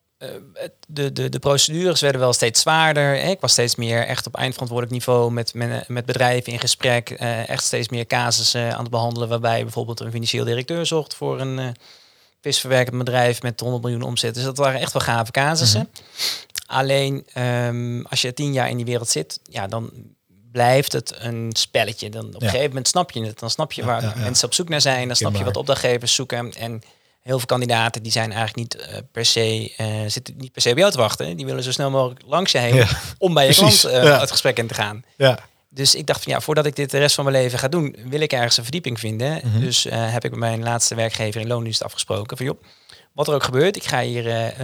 de, 0.86 1.12
de, 1.12 1.28
de 1.28 1.38
procedures 1.38 2.00
werden 2.00 2.20
wel 2.20 2.32
steeds 2.32 2.60
zwaarder. 2.60 3.14
Ik 3.14 3.40
was 3.40 3.52
steeds 3.52 3.76
meer 3.76 4.06
echt 4.06 4.26
op 4.26 4.36
eindverantwoordelijk 4.36 4.98
niveau 4.98 5.32
met, 5.32 5.54
met, 5.54 5.88
met 5.88 6.06
bedrijven 6.06 6.52
in 6.52 6.58
gesprek. 6.58 7.10
eh, 7.10 7.48
echt 7.48 7.64
steeds 7.64 7.88
meer 7.88 8.06
casussen 8.06 8.72
aan 8.74 8.82
het 8.82 8.90
behandelen, 8.90 9.28
waarbij 9.28 9.62
bijvoorbeeld 9.62 10.00
een 10.00 10.10
financieel 10.10 10.44
directeur 10.44 10.86
zocht 10.86 11.14
voor 11.14 11.40
een 11.40 11.58
eh 11.58 11.68
visverwerkend 12.40 12.98
bedrijf 12.98 13.42
met 13.42 13.60
100 13.60 13.82
miljoen 13.82 14.02
omzet. 14.02 14.34
Dus 14.34 14.44
dat 14.44 14.56
waren 14.56 14.80
echt 14.80 14.92
wel 14.92 15.02
gave 15.02 15.30
casussen. 15.30 15.90
Alleen 16.66 17.26
ehm, 17.32 18.00
als 18.02 18.22
je 18.22 18.34
tien 18.34 18.52
jaar 18.52 18.68
in 18.68 18.76
die 18.76 18.86
wereld 18.86 19.08
zit, 19.08 19.40
ja, 19.42 19.66
dan 19.66 19.90
blijft 20.52 20.92
het 20.92 21.14
een 21.18 21.50
spelletje. 21.52 22.10
Dan 22.10 22.26
op 22.26 22.34
een 22.34 22.48
gegeven 22.48 22.68
moment 22.68 22.88
snap 22.88 23.10
je 23.10 23.24
het. 23.24 23.38
Dan 23.38 23.50
snap 23.50 23.72
je 23.72 23.80
Ja, 23.80 23.86
waar 23.86 24.02
ja, 24.02 24.14
mensen 24.16 24.46
op 24.46 24.54
zoek 24.54 24.68
naar 24.68 24.80
zijn. 24.80 25.06
Dan 25.06 25.16
snap 25.16 25.34
je 25.34 25.44
wat 25.44 25.56
opdrachtgevers 25.56 26.14
zoeken. 26.14 26.52
En 26.54 26.82
heel 27.20 27.36
veel 27.38 27.46
kandidaten 27.46 28.02
die 28.02 28.12
zijn 28.12 28.32
eigenlijk 28.32 28.56
niet 28.56 28.76
eh, 28.86 28.98
per 29.12 29.24
se 29.24 29.74
eh, 29.76 29.86
zitten 30.06 30.34
niet 30.36 30.52
per 30.52 30.62
se 30.62 30.68
bij 30.70 30.78
jou 30.78 30.92
te 30.92 30.98
wachten. 30.98 31.36
Die 31.36 31.46
willen 31.46 31.62
zo 31.62 31.72
snel 31.72 31.90
mogelijk 31.90 32.20
langs 32.26 32.52
je 32.52 32.58
heen 32.58 32.74
Ja. 32.74 32.88
om 33.18 33.34
bij 33.34 33.46
je 33.46 33.54
Precies, 33.54 33.80
klant 33.80 33.94
eh, 33.94 34.04
ja. 34.04 34.20
het 34.20 34.30
gesprek 34.30 34.58
in 34.58 34.66
te 34.66 34.74
gaan. 34.74 35.04
Ja, 35.16 35.38
Dus 35.68 35.94
ik 35.94 36.06
dacht 36.06 36.22
van 36.22 36.32
ja, 36.32 36.40
voordat 36.40 36.66
ik 36.66 36.76
dit 36.76 36.90
de 36.90 36.98
rest 36.98 37.14
van 37.14 37.24
mijn 37.24 37.36
leven 37.36 37.58
ga 37.58 37.68
doen, 37.68 37.96
wil 38.04 38.20
ik 38.20 38.32
ergens 38.32 38.56
een 38.56 38.62
verdieping 38.62 38.98
vinden. 38.98 39.40
Mhm. 39.44 39.60
Dus 39.60 39.86
heb 39.90 40.24
ik 40.24 40.30
met 40.30 40.38
mijn 40.40 40.62
laatste 40.62 40.94
werkgever 40.94 41.40
in 41.40 41.46
loondienst 41.46 41.84
afgesproken 41.84 42.36
van 42.36 42.46
joh, 42.46 42.62
wat 43.12 43.28
er 43.28 43.34
ook 43.34 43.44
gebeurt, 43.44 43.76
ik 43.76 43.84
ga 43.84 44.00
hier 44.00 44.54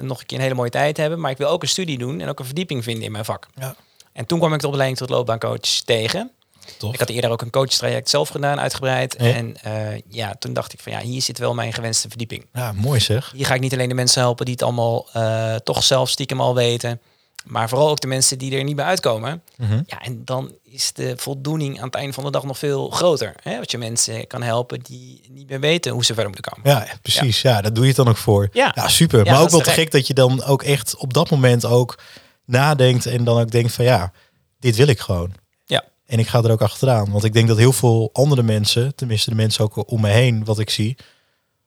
nog 0.00 0.20
een 0.20 0.26
keer 0.26 0.36
een 0.36 0.42
hele 0.42 0.54
mooie 0.54 0.70
tijd 0.70 0.96
hebben, 0.96 1.20
maar 1.20 1.30
ik 1.30 1.36
wil 1.38 1.48
ook 1.48 1.62
een 1.62 1.68
studie 1.68 1.98
doen 1.98 2.20
en 2.20 2.28
ook 2.28 2.38
een 2.38 2.44
verdieping 2.44 2.84
vinden 2.84 3.04
in 3.04 3.12
mijn 3.12 3.24
vak. 3.24 3.46
Ja. 3.54 3.74
En 4.12 4.26
toen 4.26 4.38
kwam 4.38 4.54
ik 4.54 4.60
de 4.60 4.66
opleiding 4.66 4.98
tot 4.98 5.10
loopbaancoach 5.10 5.60
tegen. 5.84 6.30
Tof. 6.78 6.92
Ik 6.92 6.98
had 6.98 7.08
eerder 7.08 7.30
ook 7.30 7.42
een 7.42 7.50
coachtraject 7.50 8.08
zelf 8.10 8.28
gedaan, 8.28 8.60
uitgebreid. 8.60 9.16
Ja. 9.18 9.32
En 9.32 9.56
eh, 9.62 10.00
ja, 10.08 10.34
toen 10.38 10.52
dacht 10.52 10.72
ik 10.72 10.80
van 10.80 10.92
ja, 10.92 11.00
hier 11.00 11.22
zit 11.22 11.38
wel 11.38 11.54
mijn 11.54 11.72
gewenste 11.72 12.08
verdieping. 12.08 12.46
Ja, 12.52 12.72
mooi 12.72 13.00
zeg. 13.00 13.32
Hier 13.34 13.46
ga 13.46 13.54
ik 13.54 13.60
niet 13.60 13.72
alleen 13.72 13.88
de 13.88 13.94
mensen 13.94 14.20
helpen 14.20 14.44
die 14.44 14.54
het 14.54 14.62
allemaal 14.62 15.06
eh, 15.12 15.54
toch 15.54 15.84
zelf 15.84 16.08
stiekem 16.08 16.40
al 16.40 16.54
weten, 16.54 17.00
maar 17.44 17.68
vooral 17.68 17.88
ook 17.88 18.00
de 18.00 18.06
mensen 18.06 18.38
die 18.38 18.56
er 18.56 18.64
niet 18.64 18.76
bij 18.76 18.84
uitkomen. 18.84 19.42
Mhm. 19.56 19.82
Ja, 19.86 20.02
en 20.02 20.24
dan 20.24 20.52
is 20.62 20.92
de 20.92 21.14
voldoening 21.16 21.78
aan 21.78 21.86
het 21.86 21.94
einde 21.94 22.12
van 22.12 22.24
de 22.24 22.30
dag 22.30 22.44
nog 22.44 22.58
veel 22.58 22.90
groter. 22.90 23.34
Hè? 23.42 23.58
Dat 23.58 23.70
je 23.70 23.78
mensen 23.78 24.26
kan 24.26 24.42
helpen 24.42 24.80
die 24.80 25.20
niet 25.30 25.48
meer 25.48 25.60
weten 25.60 25.92
hoe 25.92 26.04
ze 26.04 26.14
verder 26.14 26.32
moeten 26.32 26.52
komen. 26.52 26.70
Ja, 26.70 26.86
precies. 27.02 27.42
Ja. 27.42 27.60
daar 27.60 27.72
doe 27.72 27.82
je 27.82 27.88
het 27.88 27.96
dan 27.96 28.08
ook 28.08 28.16
voor. 28.16 28.48
Ja. 28.52 28.88
super. 28.88 29.24
Ja, 29.24 29.32
maar 29.32 29.40
ook 29.40 29.50
wel 29.50 29.60
te 29.60 29.70
gek 29.70 29.90
dat 29.90 30.06
je 30.06 30.14
dan 30.14 30.44
ook 30.44 30.62
echt 30.62 30.96
op 30.96 31.14
dat 31.14 31.30
moment 31.30 31.64
ook 31.64 31.98
nadenkt 32.44 33.06
en 33.06 33.24
dan 33.24 33.40
ook 33.40 33.50
denkt 33.50 33.72
van 33.72 33.84
ja, 33.84 34.12
dit 34.58 34.76
wil 34.76 34.86
ik 34.86 35.00
gewoon. 35.00 35.32
En 36.06 36.18
ik 36.18 36.26
ga 36.28 36.42
er 36.42 36.50
ook 36.50 36.62
achteraan. 36.62 37.10
Want 37.10 37.24
ik 37.24 37.32
denk 37.32 37.48
dat 37.48 37.56
heel 37.56 37.72
veel 37.72 38.10
andere 38.12 38.42
mensen, 38.42 38.94
tenminste 38.94 39.30
de 39.30 39.36
mensen 39.36 39.64
ook 39.64 39.90
om 39.90 40.00
me 40.00 40.08
heen, 40.08 40.44
wat 40.44 40.58
ik 40.58 40.70
zie, 40.70 40.96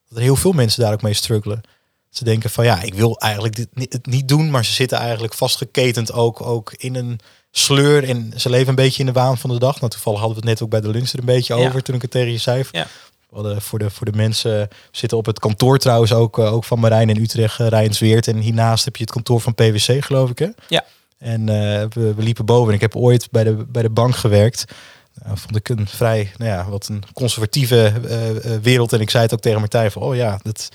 dat 0.08 0.18
er 0.18 0.24
heel 0.24 0.36
veel 0.36 0.52
mensen 0.52 0.82
daar 0.84 0.94
ook 0.94 1.02
mee 1.02 1.14
struggelen. 1.14 1.62
Ze 2.10 2.24
denken 2.24 2.50
van 2.50 2.66
ja, 2.66 2.82
ik 2.82 2.94
wil 2.94 3.18
eigenlijk 3.18 3.56
dit 3.56 3.68
niet, 3.74 3.94
het 3.94 4.06
niet 4.06 4.28
doen, 4.28 4.50
maar 4.52 4.66
ze 4.66 4.72
zitten 4.72 4.98
eigenlijk 4.98 5.34
vastgeketend 5.34 6.12
ook, 6.14 6.42
ook 6.42 6.74
in 6.78 6.96
een 6.96 7.20
sleur 7.52 8.04
en 8.10 8.34
ze 8.36 8.50
leven 8.50 8.68
een 8.70 8.76
beetje 8.76 9.00
in 9.00 9.06
de 9.06 9.12
waan 9.12 9.38
van 9.38 9.50
de 9.50 9.60
dag. 9.60 9.80
Nou, 9.80 9.92
toevallig 9.92 10.20
hadden 10.20 10.38
we 10.38 10.48
het 10.48 10.54
net 10.54 10.64
ook 10.64 10.70
bij 10.70 10.82
de 10.82 10.90
lunch 10.98 11.12
er 11.12 11.20
een 11.20 11.26
beetje 11.26 11.56
Ja. 11.56 11.68
over 11.68 11.84
toen 11.84 11.96
ik 11.96 12.02
het 12.02 12.12
tegen 12.12 12.32
je 12.32 12.38
zei. 12.38 12.64
Ja. 12.72 12.88
We 13.30 13.36
hadden 13.36 13.62
voor, 13.62 13.80
de, 13.80 13.90
voor 13.90 14.06
de 14.12 14.18
mensen 14.18 14.68
zitten 14.92 15.18
op 15.18 15.26
het 15.26 15.40
kantoor 15.40 15.78
trouwens 15.78 16.14
ook, 16.14 16.40
eh, 16.40 16.54
ook 16.54 16.64
van 16.64 16.80
Marijn 16.80 17.10
in 17.10 17.22
Utrecht, 17.22 17.60
uh, 17.60 17.68
Rijnsweert. 17.68 18.28
En 18.28 18.38
hiernaast 18.38 18.86
heb 18.86 18.96
je 18.96 19.04
het 19.04 19.12
kantoor 19.12 19.42
van 19.42 19.56
PwC, 19.56 20.04
geloof 20.06 20.30
ik 20.30 20.40
hè? 20.40 20.48
Ja. 20.68 20.86
En 21.20 21.50
eh, 21.50 21.86
we, 21.90 22.14
we 22.14 22.24
liepen 22.24 22.46
boven 22.46 22.68
en 22.68 22.76
ik 22.76 22.82
heb 22.82 22.96
ooit 22.96 23.28
bij 23.32 23.44
de, 23.44 23.66
bij 23.68 23.82
de 23.82 23.90
bank 23.90 24.16
gewerkt. 24.16 24.66
Nou, 25.14 25.38
vond 25.38 25.56
ik 25.56 25.70
een 25.70 25.88
vrij, 25.88 26.32
nou 26.38 26.52
ja, 26.52 26.70
wat 26.70 26.88
een 26.88 27.04
conservatieve 27.14 27.94
eh, 28.08 28.30
eh, 28.30 28.62
wereld. 28.62 28.94
En 28.94 29.00
ik 29.00 29.10
zei 29.10 29.24
het 29.24 29.34
ook 29.34 29.40
tegen 29.40 29.60
Martijn 29.60 29.92
van, 29.92 30.02
oh 30.02 30.16
ja, 30.16 30.40
dat, 30.44 30.70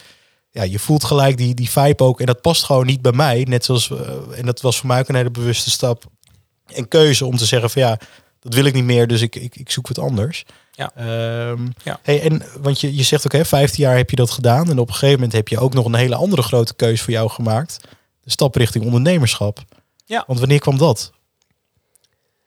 ja, 0.50 0.62
je 0.62 0.78
voelt 0.78 1.04
gelijk 1.04 1.36
die, 1.36 1.54
die 1.54 1.70
vibe 1.70 2.04
ook. 2.04 2.20
En 2.20 2.26
dat 2.26 2.40
past 2.40 2.64
gewoon 2.64 2.86
niet 2.86 3.02
bij 3.02 3.12
mij. 3.12 3.46
Net 3.48 3.64
zoals, 3.64 3.92
en 4.34 4.46
dat 4.46 4.60
was 4.60 4.78
voor 4.78 4.86
mij 4.86 4.98
ook 4.98 5.08
een 5.08 5.14
hele 5.14 5.30
bewuste 5.30 5.70
stap 5.70 6.04
en 6.66 6.88
keuze 6.88 7.24
om 7.24 7.36
te 7.36 7.44
zeggen 7.46 7.70
van 7.70 7.82
ja, 7.82 7.98
dat 8.40 8.54
wil 8.54 8.64
ik 8.64 8.74
niet 8.74 8.84
meer, 8.84 9.06
dus 9.06 9.20
ik, 9.20 9.36
ik, 9.36 9.56
ik 9.56 9.70
zoek 9.70 9.88
wat 9.88 9.98
anders. 9.98 10.44
Ja. 10.72 10.90
Ehm, 10.94 11.66
Ja. 11.82 11.98
Hey, 12.02 12.22
en 12.22 12.42
want 12.60 12.80
je, 12.80 12.94
je 12.94 13.02
zegt 13.02 13.24
ook, 13.24 13.32
hè, 13.32 13.44
15 13.44 13.84
jaar 13.84 13.96
heb 13.96 14.10
je 14.10 14.16
dat 14.16 14.30
gedaan. 14.30 14.70
En 14.70 14.78
op 14.78 14.88
een 14.88 14.94
gegeven 14.94 15.14
moment 15.14 15.32
heb 15.32 15.48
je 15.48 15.58
ook 15.58 15.74
nog 15.74 15.84
een 15.84 15.94
hele 15.94 16.14
andere 16.14 16.42
grote 16.42 16.74
keuze 16.74 17.02
voor 17.02 17.12
jou 17.12 17.30
gemaakt. 17.30 17.78
De 18.20 18.30
stap 18.30 18.54
richting 18.54 18.84
ondernemerschap. 18.84 19.64
Ja. 20.04 20.24
Want 20.26 20.38
wanneer 20.38 20.58
kwam 20.58 20.78
dat? 20.78 21.12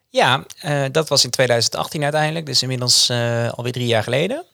Ja, 0.09 0.45
eh, 0.59 0.85
dat 0.91 1.09
was 1.09 1.23
in 1.23 1.29
2018 1.29 2.03
uiteindelijk, 2.03 2.45
dus 2.45 2.61
inmiddels 2.61 3.09
eh, 3.09 3.51
alweer 3.51 3.71
drie 3.71 3.87
jaar 3.87 4.03
geleden. 4.03 4.45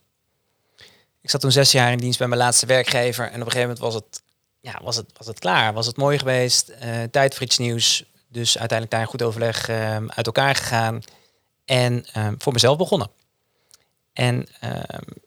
Ik 1.22 1.30
zat 1.30 1.42
toen 1.42 1.52
zes 1.52 1.72
jaar 1.72 1.92
in 1.92 1.98
dienst 1.98 2.18
bij 2.18 2.28
mijn 2.28 2.42
laatste 2.42 2.66
werkgever 2.66 3.26
en 3.26 3.42
op 3.42 3.46
een 3.46 3.52
gegeven 3.52 3.62
moment 3.62 3.80
was 3.80 3.94
het, 3.94 4.22
ja, 4.60 4.80
was 4.84 4.96
het, 4.96 5.12
was 5.18 5.28
het 5.28 5.40
klaar. 5.40 5.74
Was 5.74 5.86
het 5.86 5.98
mooi 5.98 6.18
geweest, 6.18 6.70
eh, 6.70 7.04
tijd 7.12 7.34
voor 7.34 7.44
iets 7.44 7.58
nieuws. 7.58 8.04
Dus 8.34 8.58
uiteindelijk 8.58 8.92
daar 8.92 9.02
een 9.02 9.08
goed 9.08 9.22
overleg 9.22 9.68
eh, 9.68 10.06
uit 10.08 10.26
elkaar 10.26 10.56
gegaan 10.56 11.02
en 11.66 12.06
eh, 12.14 12.28
voor 12.38 12.54
mezelf 12.54 12.78
begonnen. 12.78 13.10
En 14.14 14.48
eh, 14.60 14.82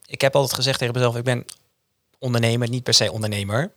ik 0.07 0.21
heb 0.21 0.35
altijd 0.35 0.55
gezegd 0.55 0.79
tegen 0.79 0.95
mezelf, 0.95 1.17
ik 1.17 1.25
ben 1.25 1.45
ondernemer, 2.19 2.69
niet 2.69 2.83
per 2.83 2.95
se 2.95 3.13
ondernemer. 3.13 3.73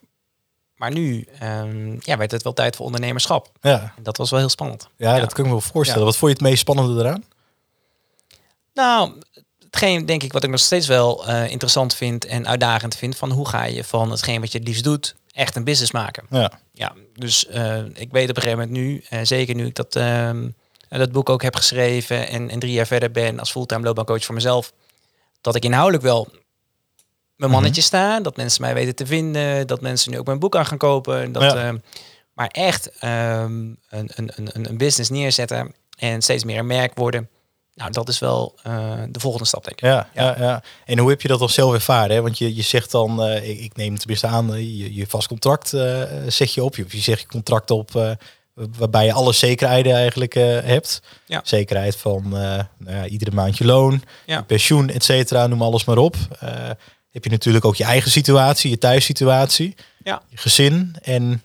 Maar 0.79 0.91
nu 0.91 1.27
ehm, 1.39 1.95
ja, 1.99 2.17
werd 2.17 2.31
het 2.31 2.43
wel 2.43 2.53
tijd 2.53 2.75
voor 2.75 2.85
ondernemerschap. 2.85 3.51
Ja, 3.61 3.93
En 3.97 4.03
dat 4.03 4.17
was 4.17 4.29
wel 4.29 4.39
heel 4.39 4.49
spannend. 4.49 4.87
ja, 4.97 5.13
Ja. 5.13 5.19
dat 5.19 5.33
kan 5.33 5.43
ik 5.43 5.51
me 5.51 5.57
wel 5.57 5.61
voorstellen. 5.71 6.01
Ja. 6.01 6.07
Wat 6.07 6.17
vond 6.17 6.31
je 6.31 6.37
het 6.37 6.47
meest 6.47 6.59
spannende 6.61 7.01
eraan? 7.03 7.23
Nou, 8.73 9.11
hetgeen 9.63 10.05
denk 10.05 10.23
ik 10.23 10.33
wat 10.33 10.43
ik 10.43 10.49
nog 10.49 10.59
steeds 10.59 10.87
wel 10.87 11.27
eh, 11.27 11.49
interessant 11.51 11.95
vind 11.95 12.25
en 12.25 12.47
uitdagend 12.47 12.95
vind, 12.95 13.15
van 13.17 13.31
hoe 13.31 13.47
ga 13.47 13.63
je 13.63 13.83
van 13.83 14.11
hetgeen 14.11 14.41
wat 14.41 14.51
je 14.51 14.57
het 14.57 14.67
liefst 14.67 14.83
doet, 14.83 15.15
echt 15.31 15.55
een 15.55 15.63
business 15.63 15.91
maken. 15.91 16.25
Ja, 16.29 16.51
Ja, 16.73 16.93
dus 17.15 17.47
eh, 17.47 17.77
ik 17.93 18.11
weet 18.11 18.29
op 18.29 18.35
een 18.35 18.41
gegeven 18.41 18.57
moment 18.67 18.69
nu, 18.77 19.03
eh, 19.09 19.19
zeker 19.23 19.55
nu 19.55 19.65
ik 19.65 19.75
dat, 19.75 19.95
ehm, 19.95 20.49
dat 20.89 21.11
boek 21.11 21.29
ook 21.29 21.41
heb 21.41 21.55
geschreven 21.55 22.27
en, 22.27 22.49
en 22.49 22.59
drie 22.59 22.71
jaar 22.73 22.87
verder 22.87 23.11
ben 23.11 23.39
als 23.39 23.51
fulltime 23.51 23.83
loopbaancoach 23.83 24.23
voor 24.25 24.35
mezelf, 24.35 24.73
dat 25.41 25.55
ik 25.55 25.63
inhoudelijk 25.65 26.03
wel 26.03 26.27
mijn 27.39 27.51
Mhm. 27.51 27.59
mannetje 27.59 27.81
sta, 27.81 28.19
dat 28.19 28.37
mensen 28.37 28.61
mij 28.61 28.73
weten 28.73 28.95
te 28.95 29.05
vinden, 29.05 29.67
dat 29.67 29.81
mensen 29.81 30.11
nu 30.11 30.19
ook 30.19 30.25
mijn 30.25 30.39
boek 30.39 30.55
aan 30.55 30.65
gaan 30.65 30.77
kopen, 30.77 31.31
dat, 31.31 31.41
Ja. 31.43 31.55
ehm, 31.55 31.77
maar 32.33 32.47
echt 32.47 32.89
ehm, 32.99 33.51
een, 33.89 34.09
een, 34.15 34.31
een, 34.35 34.69
een 34.69 34.77
business 34.77 35.09
neerzetten 35.09 35.73
en 35.97 36.21
steeds 36.21 36.43
meer 36.43 36.57
een 36.59 36.67
merk 36.67 36.95
worden. 36.95 37.29
Nou, 37.73 37.91
dat 37.91 38.09
is 38.09 38.19
wel 38.19 38.55
uh, 38.67 38.93
de 39.09 39.19
volgende 39.19 39.47
stap, 39.47 39.63
denk 39.63 39.75
ik. 39.81 39.85
Ja, 39.87 40.09
ja. 40.13 40.35
ja, 40.39 40.63
En 40.85 40.97
hoe 40.97 41.09
heb 41.09 41.21
je 41.21 41.27
dat 41.27 41.39
dan 41.39 41.49
zelf 41.49 41.73
ervaren? 41.73 42.15
Hè? 42.15 42.21
Want 42.21 42.37
je, 42.37 42.55
je 42.55 42.61
zegt 42.61 42.91
dan, 42.91 43.29
uh, 43.29 43.49
ik, 43.49 43.59
ik 43.59 43.75
neem 43.75 43.89
het 43.91 43.99
tenminste 43.99 44.27
aan, 44.27 44.47
je, 44.77 44.95
je 44.95 45.07
vast 45.07 45.27
contract 45.27 45.69
zeg 46.27 46.53
je 46.53 46.63
op. 46.63 46.75
Je, 46.75 46.85
je 46.87 46.99
zegt 47.01 47.21
je 47.21 47.27
contract 47.27 47.71
op 47.71 48.17
waarbij 48.77 49.05
je 49.05 49.13
alle 49.13 49.33
zekerheden 49.33 49.93
eigenlijk 49.95 50.33
hebt. 50.63 51.01
Ja. 51.25 51.41
Zekerheid 51.43 51.95
van 51.95 52.29
nou 52.29 52.65
ja, 52.85 53.05
iedere 53.05 53.31
maand 53.31 53.57
je 53.57 53.65
loon, 53.65 54.03
ja. 54.25 54.41
pensioen, 54.41 54.89
et 54.89 55.03
cetera, 55.03 55.47
noem 55.47 55.61
alles 55.61 55.85
maar 55.85 55.97
op. 55.97 56.15
heb 57.11 57.23
je 57.23 57.29
natuurlijk 57.29 57.65
ook 57.65 57.75
je 57.75 57.83
eigen 57.83 58.11
situatie, 58.11 58.69
je 58.69 58.77
thuissituatie, 58.77 59.75
ja. 60.03 60.21
je 60.29 60.37
gezin. 60.37 60.95
En 61.01 61.43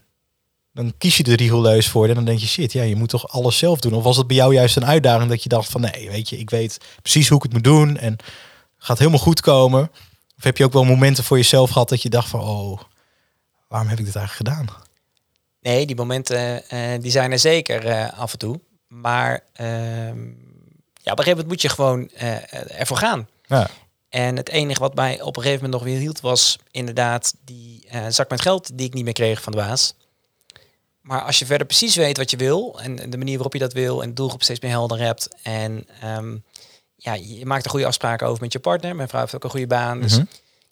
dan 0.73 0.95
kies 0.99 1.17
je 1.17 1.25
er 1.25 1.37
rigoureus 1.37 1.89
voor 1.89 2.09
en 2.09 2.15
dan 2.15 2.25
denk 2.25 2.39
je, 2.39 2.47
shit, 2.47 2.73
ja, 2.73 2.83
je 2.83 2.97
moet 2.97 3.09
toch 3.09 3.29
alles 3.29 3.59
zelf 3.59 3.81
doen. 3.81 3.93
Of 3.93 4.03
was 4.03 4.17
het 4.17 4.27
bij 4.27 4.37
jou 4.37 4.55
juist 4.55 4.77
een 4.77 4.87
uitdaging 4.87 5.31
dat 5.31 5.43
je 5.43 5.49
dacht 5.49 5.71
van, 5.71 5.81
nee, 5.81 6.11
weet 6.11 6.29
je, 6.29 6.39
ik 6.39 6.51
weet 6.51 6.81
precies 7.03 7.29
hoe 7.29 7.37
ik 7.37 7.43
het 7.43 7.53
moet 7.53 7.65
doen 7.65 7.97
en 7.97 8.17
gaat 8.79 8.99
helemaal 8.99 9.21
goed 9.21 9.41
komen. 9.41 9.91
Of 10.37 10.45
heb 10.45 10.57
je 10.57 10.65
ook 10.65 10.73
wel 10.73 10.85
momenten 10.85 11.25
voor 11.25 11.37
jezelf 11.37 11.71
gehad 11.71 11.89
dat 11.89 12.03
je 12.03 12.09
dacht 12.09 12.29
van, 12.29 12.41
oh, 12.41 12.81
waarom 13.69 13.89
heb 13.89 13.99
ik 13.99 14.05
dit 14.05 14.17
eigenlijk 14.17 14.49
gedaan? 14.49 14.83
Nee, 15.61 15.87
die 15.87 15.97
momenten 15.97 16.63
uh, 16.73 17.01
die 17.01 17.11
zijn 17.11 17.33
er 17.33 17.39
zeker 17.39 17.87
uh, 17.87 18.19
af 18.19 18.33
en 18.33 18.39
toe. 18.39 18.61
Maar 18.89 19.41
uh, 19.61 19.67
ja, 21.05 21.13
op 21.13 21.19
een 21.19 21.25
gegeven 21.25 21.31
moment 21.31 21.47
moet 21.47 21.63
je 21.63 21.69
gewoon 21.69 22.11
uh, 22.15 22.81
ervoor 22.81 22.97
gaan. 22.97 23.29
Ja. 23.47 23.71
En 24.15 24.37
het 24.37 24.49
enige 24.49 24.81
wat 24.81 24.95
mij 24.95 25.21
op 25.21 25.37
een 25.37 25.43
gegeven 25.43 25.65
moment 25.65 25.83
nog 25.83 25.93
weer 25.93 26.01
hield 26.01 26.21
was 26.21 26.59
inderdaad 26.71 27.35
die 27.45 27.87
zak 28.09 28.31
met 28.31 28.41
geld 28.41 28.79
die 28.79 28.87
ik 28.87 28.95
niet 28.95 29.05
meer 29.05 29.13
kreeg 29.13 29.43
van 29.43 29.53
de 29.53 29.59
baas. 29.59 29.95
Maar 31.01 31.23
als 31.23 31.39
je 31.39 31.47
verder 31.47 31.67
precies 31.67 31.97
weet 31.97 32.17
wat 32.17 32.31
je 32.31 32.37
wil 32.37 32.81
en 32.81 33.11
de 33.11 33.17
manier 33.19 33.35
waarop 33.35 33.53
je 33.53 33.59
dat 33.59 33.73
wil 33.73 34.03
en 34.03 34.09
de 34.09 34.15
doelgroep 34.15 34.43
steeds 34.43 34.61
meer 34.61 34.71
helder 34.71 34.99
hebt 34.99 35.29
en 35.43 35.87
um, 36.05 36.45
ja, 36.97 37.15
je 37.15 37.47
maakt 37.47 37.65
er 37.65 37.71
goede 37.71 37.87
afspraken 37.87 38.27
over 38.27 38.43
met 38.43 38.53
je 38.53 38.59
partner. 38.59 38.97
Mijn 38.97 39.09
vrouw 39.09 39.21
heeft 39.21 39.35
ook 39.35 39.45
een 39.45 39.51
goede 39.51 39.67
baan. 39.67 40.01
Dus 40.01 40.17
Mhm. 40.17 40.25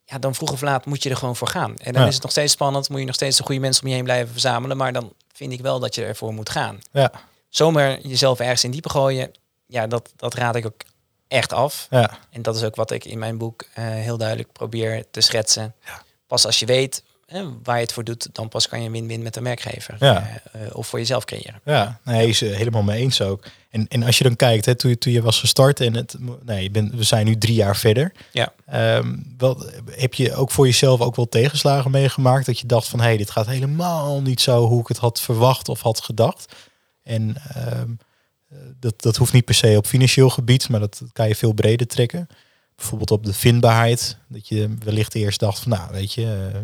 ja, 0.04 0.18
dan 0.18 0.34
vroeg 0.34 0.52
of 0.52 0.60
laat 0.60 0.86
moet 0.86 1.02
je 1.02 1.10
er 1.10 1.16
gewoon 1.16 1.36
voor 1.36 1.48
gaan. 1.48 1.76
En 1.76 1.92
dan 1.92 2.02
Ja. 2.02 2.08
is 2.08 2.14
het 2.14 2.22
nog 2.22 2.32
steeds 2.32 2.52
spannend, 2.52 2.88
moet 2.88 3.00
je 3.00 3.06
nog 3.06 3.14
steeds 3.14 3.36
de 3.36 3.42
goede 3.42 3.60
mensen 3.60 3.82
om 3.82 3.88
je 3.88 3.94
heen 3.94 4.04
blijven 4.04 4.32
verzamelen. 4.32 4.76
Maar 4.76 4.92
dan 4.92 5.12
vind 5.32 5.52
ik 5.52 5.60
wel 5.60 5.78
dat 5.80 5.94
je 5.94 6.04
ervoor 6.04 6.32
moet 6.34 6.50
gaan. 6.50 6.78
Ja, 6.92 7.12
Zomaar 7.48 8.00
jezelf 8.00 8.38
ergens 8.40 8.64
in 8.64 8.70
diepe 8.70 8.88
gooien, 8.88 9.30
ja, 9.66 9.86
dat, 9.86 10.12
dat 10.16 10.34
raad 10.34 10.56
ik 10.56 10.66
ook 10.66 10.80
echt 11.32 11.52
af. 11.52 11.86
ja, 11.90 12.18
En 12.30 12.42
dat 12.42 12.56
is 12.56 12.62
ook 12.62 12.76
wat 12.76 12.90
ik 12.90 13.04
in 13.04 13.18
mijn 13.18 13.38
boek 13.38 13.64
eh, 13.74 13.84
heel 13.84 14.16
duidelijk 14.16 14.52
probeer 14.52 15.04
te 15.10 15.20
schetsen. 15.20 15.74
Ja. 15.84 16.02
Pas 16.26 16.46
als 16.46 16.58
je 16.58 16.66
weet 16.66 17.02
waar 17.62 17.76
je 17.76 17.82
het 17.82 17.92
voor 17.92 18.04
doet, 18.04 18.28
dan 18.32 18.48
pas 18.48 18.68
kan 18.68 18.82
je 18.82 18.90
win-win 18.90 19.22
met 19.22 19.34
de 19.34 19.42
werkgever. 19.42 19.96
Ja. 19.98 20.40
eh, 20.52 20.60
of 20.72 20.86
voor 20.86 20.98
jezelf 20.98 21.24
creëren. 21.24 21.60
ja. 21.64 22.00
Nee, 22.04 22.28
is 22.28 22.42
eh, 22.42 22.56
helemaal 22.56 22.82
mee 22.82 23.00
eens 23.00 23.20
ook. 23.20 23.44
En, 23.70 23.88
en 23.88 24.02
als 24.02 24.18
je 24.18 24.24
dan 24.24 24.36
kijkt, 24.36 24.64
hè, 24.64 24.74
toen, 24.74 24.90
je, 24.90 24.98
toen 24.98 25.12
je 25.12 25.22
was 25.22 25.40
gestart 25.40 25.80
en 25.80 25.94
het, 25.94 26.16
nee, 26.42 26.62
je 26.62 26.70
bent, 26.70 26.94
we 26.94 27.02
zijn 27.02 27.26
nu 27.26 27.36
drie 27.36 27.54
jaar 27.54 27.76
verder. 27.76 28.12
Ja. 28.32 28.52
Ehm, 28.66 29.16
wel, 29.38 29.64
heb 29.90 30.14
je 30.14 30.34
ook 30.34 30.50
voor 30.50 30.66
jezelf 30.66 31.00
ook 31.00 31.16
wel 31.16 31.28
tegenslagen 31.28 31.90
meegemaakt 31.90 32.46
dat 32.46 32.58
je 32.58 32.66
dacht 32.66 32.88
van, 32.88 32.98
hé, 32.98 33.06
hey, 33.06 33.16
dit 33.16 33.30
gaat 33.30 33.46
helemaal 33.46 34.22
niet 34.22 34.40
zo 34.40 34.66
hoe 34.66 34.80
ik 34.80 34.88
het 34.88 34.98
had 34.98 35.20
verwacht 35.20 35.68
of 35.68 35.80
had 35.80 36.00
gedacht. 36.00 36.54
En 37.02 37.36
ehm, 37.54 37.66
eh, 37.66 37.82
dat, 38.80 39.02
dat 39.02 39.16
hoeft 39.16 39.32
niet 39.32 39.44
per 39.44 39.54
se 39.54 39.76
op 39.76 39.86
financieel 39.86 40.30
gebied, 40.30 40.68
maar 40.68 40.80
dat, 40.80 40.96
dat 41.00 41.12
kan 41.12 41.28
je 41.28 41.34
veel 41.34 41.52
breder 41.52 41.86
trekken. 41.86 42.26
Bijvoorbeeld 42.76 43.10
op 43.10 43.24
de 43.24 43.32
vindbaarheid, 43.34 44.16
dat 44.28 44.48
je 44.48 44.74
wellicht 44.84 45.14
eerst 45.14 45.40
dacht 45.40 45.58
van, 45.58 45.70
nou, 45.72 45.90
weet 45.92 46.12
je, 46.12 46.50
eh, 46.52 46.58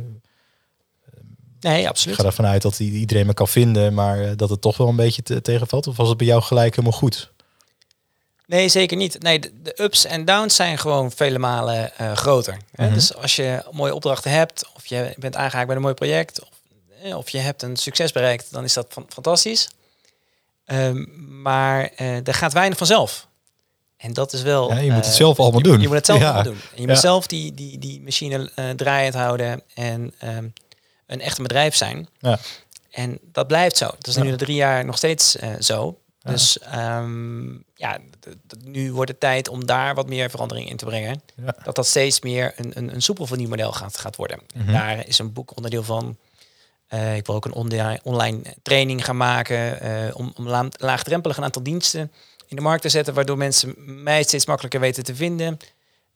Nee, 1.60 1.80
ik 1.82 1.88
absoluut. 1.88 2.16
ga 2.16 2.24
ervan 2.24 2.46
uit 2.46 2.62
dat 2.62 2.78
iedereen 2.78 3.26
me 3.26 3.34
kan 3.34 3.48
vinden, 3.48 3.94
maar 3.94 4.20
eh, 4.20 4.30
dat 4.36 4.50
het 4.50 4.60
toch 4.60 4.76
wel 4.76 4.88
een 4.88 4.96
beetje 4.96 5.22
te- 5.22 5.40
tegenvalt. 5.42 5.86
Of 5.86 5.96
was 5.96 6.08
het 6.08 6.16
bij 6.18 6.26
jou 6.26 6.42
gelijk 6.42 6.76
helemaal 6.76 6.98
goed? 6.98 7.30
Nee, 8.46 8.68
zeker 8.68 8.96
niet. 8.96 9.22
Nee, 9.22 9.38
de, 9.38 9.82
ups 9.82 10.04
en 10.04 10.24
downs 10.24 10.54
zijn 10.54 10.78
gewoon 10.78 11.10
vele 11.12 11.38
malen 11.38 11.96
eh, 11.98 12.12
groter. 12.12 12.56
hè. 12.72 12.84
Mhm. 12.84 12.94
Dus 12.94 13.14
als 13.14 13.36
je 13.36 13.62
mooie 13.70 13.94
opdrachten 13.94 14.30
hebt, 14.30 14.70
of 14.74 14.86
je 14.86 15.14
bent 15.18 15.36
aangehaakt 15.36 15.66
bij 15.66 15.76
een 15.76 15.82
mooi 15.82 15.94
project, 15.94 16.40
of, 16.42 16.48
eh, 17.02 17.16
of 17.16 17.28
je 17.30 17.38
hebt 17.38 17.62
een 17.62 17.76
succes 17.76 18.12
bereikt, 18.12 18.52
dan 18.52 18.64
is 18.64 18.72
dat 18.72 18.86
fan- 18.90 19.06
fantastisch. 19.08 19.68
Ehm, 20.68 21.04
maar 21.42 21.90
eh 21.96 22.26
er 22.26 22.34
gaat 22.34 22.52
weinig 22.52 22.78
vanzelf. 22.78 23.26
En 23.96 24.12
dat 24.12 24.32
is 24.32 24.42
wel. 24.42 24.72
Ja, 24.72 24.78
je 24.78 24.86
moet 24.92 25.04
het 25.04 25.12
eh, 25.12 25.18
zelf 25.18 25.38
allemaal 25.38 25.58
je, 25.60 25.64
doen. 25.64 25.80
Je 25.80 25.86
moet 25.86 25.96
het 25.96 26.06
zelf 26.06 26.18
Ja. 26.22 26.24
allemaal 26.24 26.42
doen. 26.42 26.60
En 26.74 26.80
je 26.80 26.86
moet 26.86 26.98
zelf 26.98 27.26
die, 27.26 27.54
die, 27.54 27.78
die 27.78 28.00
machine 28.00 28.50
eh, 28.54 28.70
draaiend 28.70 29.14
houden 29.14 29.62
en 29.74 30.14
ehm, 30.18 30.48
een 31.06 31.20
echt 31.20 31.36
een 31.36 31.42
bedrijf 31.42 31.74
zijn. 31.74 32.08
Ja. 32.18 32.38
En 32.90 33.18
dat 33.32 33.46
blijft 33.46 33.76
zo. 33.76 33.84
Dat 33.86 34.06
is 34.06 34.16
nu 34.16 34.30
na 34.30 34.36
drie 34.36 34.56
jaar 34.56 34.84
nog 34.84 34.96
steeds 34.96 35.36
zo. 35.60 35.98
Dus 36.22 36.58
ehm, 36.58 37.48
ja, 37.74 37.98
nu 38.64 38.92
wordt 38.92 39.10
het 39.10 39.20
tijd 39.20 39.48
om 39.48 39.66
daar 39.66 39.94
wat 39.94 40.08
meer 40.08 40.30
verandering 40.30 40.70
in 40.70 40.76
te 40.76 40.84
brengen. 40.84 41.22
Ja. 41.44 41.54
Dat 41.64 41.74
dat 41.74 41.86
steeds 41.86 42.20
meer 42.20 42.52
een, 42.56 42.70
een, 42.74 42.94
een 42.94 43.02
soepel 43.02 43.26
vernieuwmodel 43.26 43.72
gaat, 43.72 43.98
gaat 43.98 44.16
worden. 44.16 44.38
En 44.54 44.62
Mhm. 44.62 44.72
Daar 44.72 45.06
is 45.06 45.18
een 45.18 45.32
boek 45.32 45.56
onderdeel 45.56 45.82
van. 45.82 46.16
Eh, 46.88 47.16
ik 47.16 47.26
wil 47.26 47.34
ook 47.34 47.44
een 47.44 47.98
online, 48.02 48.42
training 48.62 49.04
gaan 49.04 49.16
maken 49.16 49.80
eh, 49.80 50.16
om, 50.16 50.32
om 50.36 50.48
la- 50.48 50.68
laagdrempelig 50.76 51.36
een 51.36 51.44
aantal 51.44 51.62
diensten 51.62 52.12
in 52.46 52.56
de 52.56 52.62
markt 52.62 52.82
te 52.82 52.88
zetten, 52.88 53.14
waardoor 53.14 53.36
mensen 53.36 53.74
mij 54.02 54.22
steeds 54.22 54.46
makkelijker 54.46 54.80
weten 54.80 55.04
te 55.04 55.14
vinden. 55.14 55.58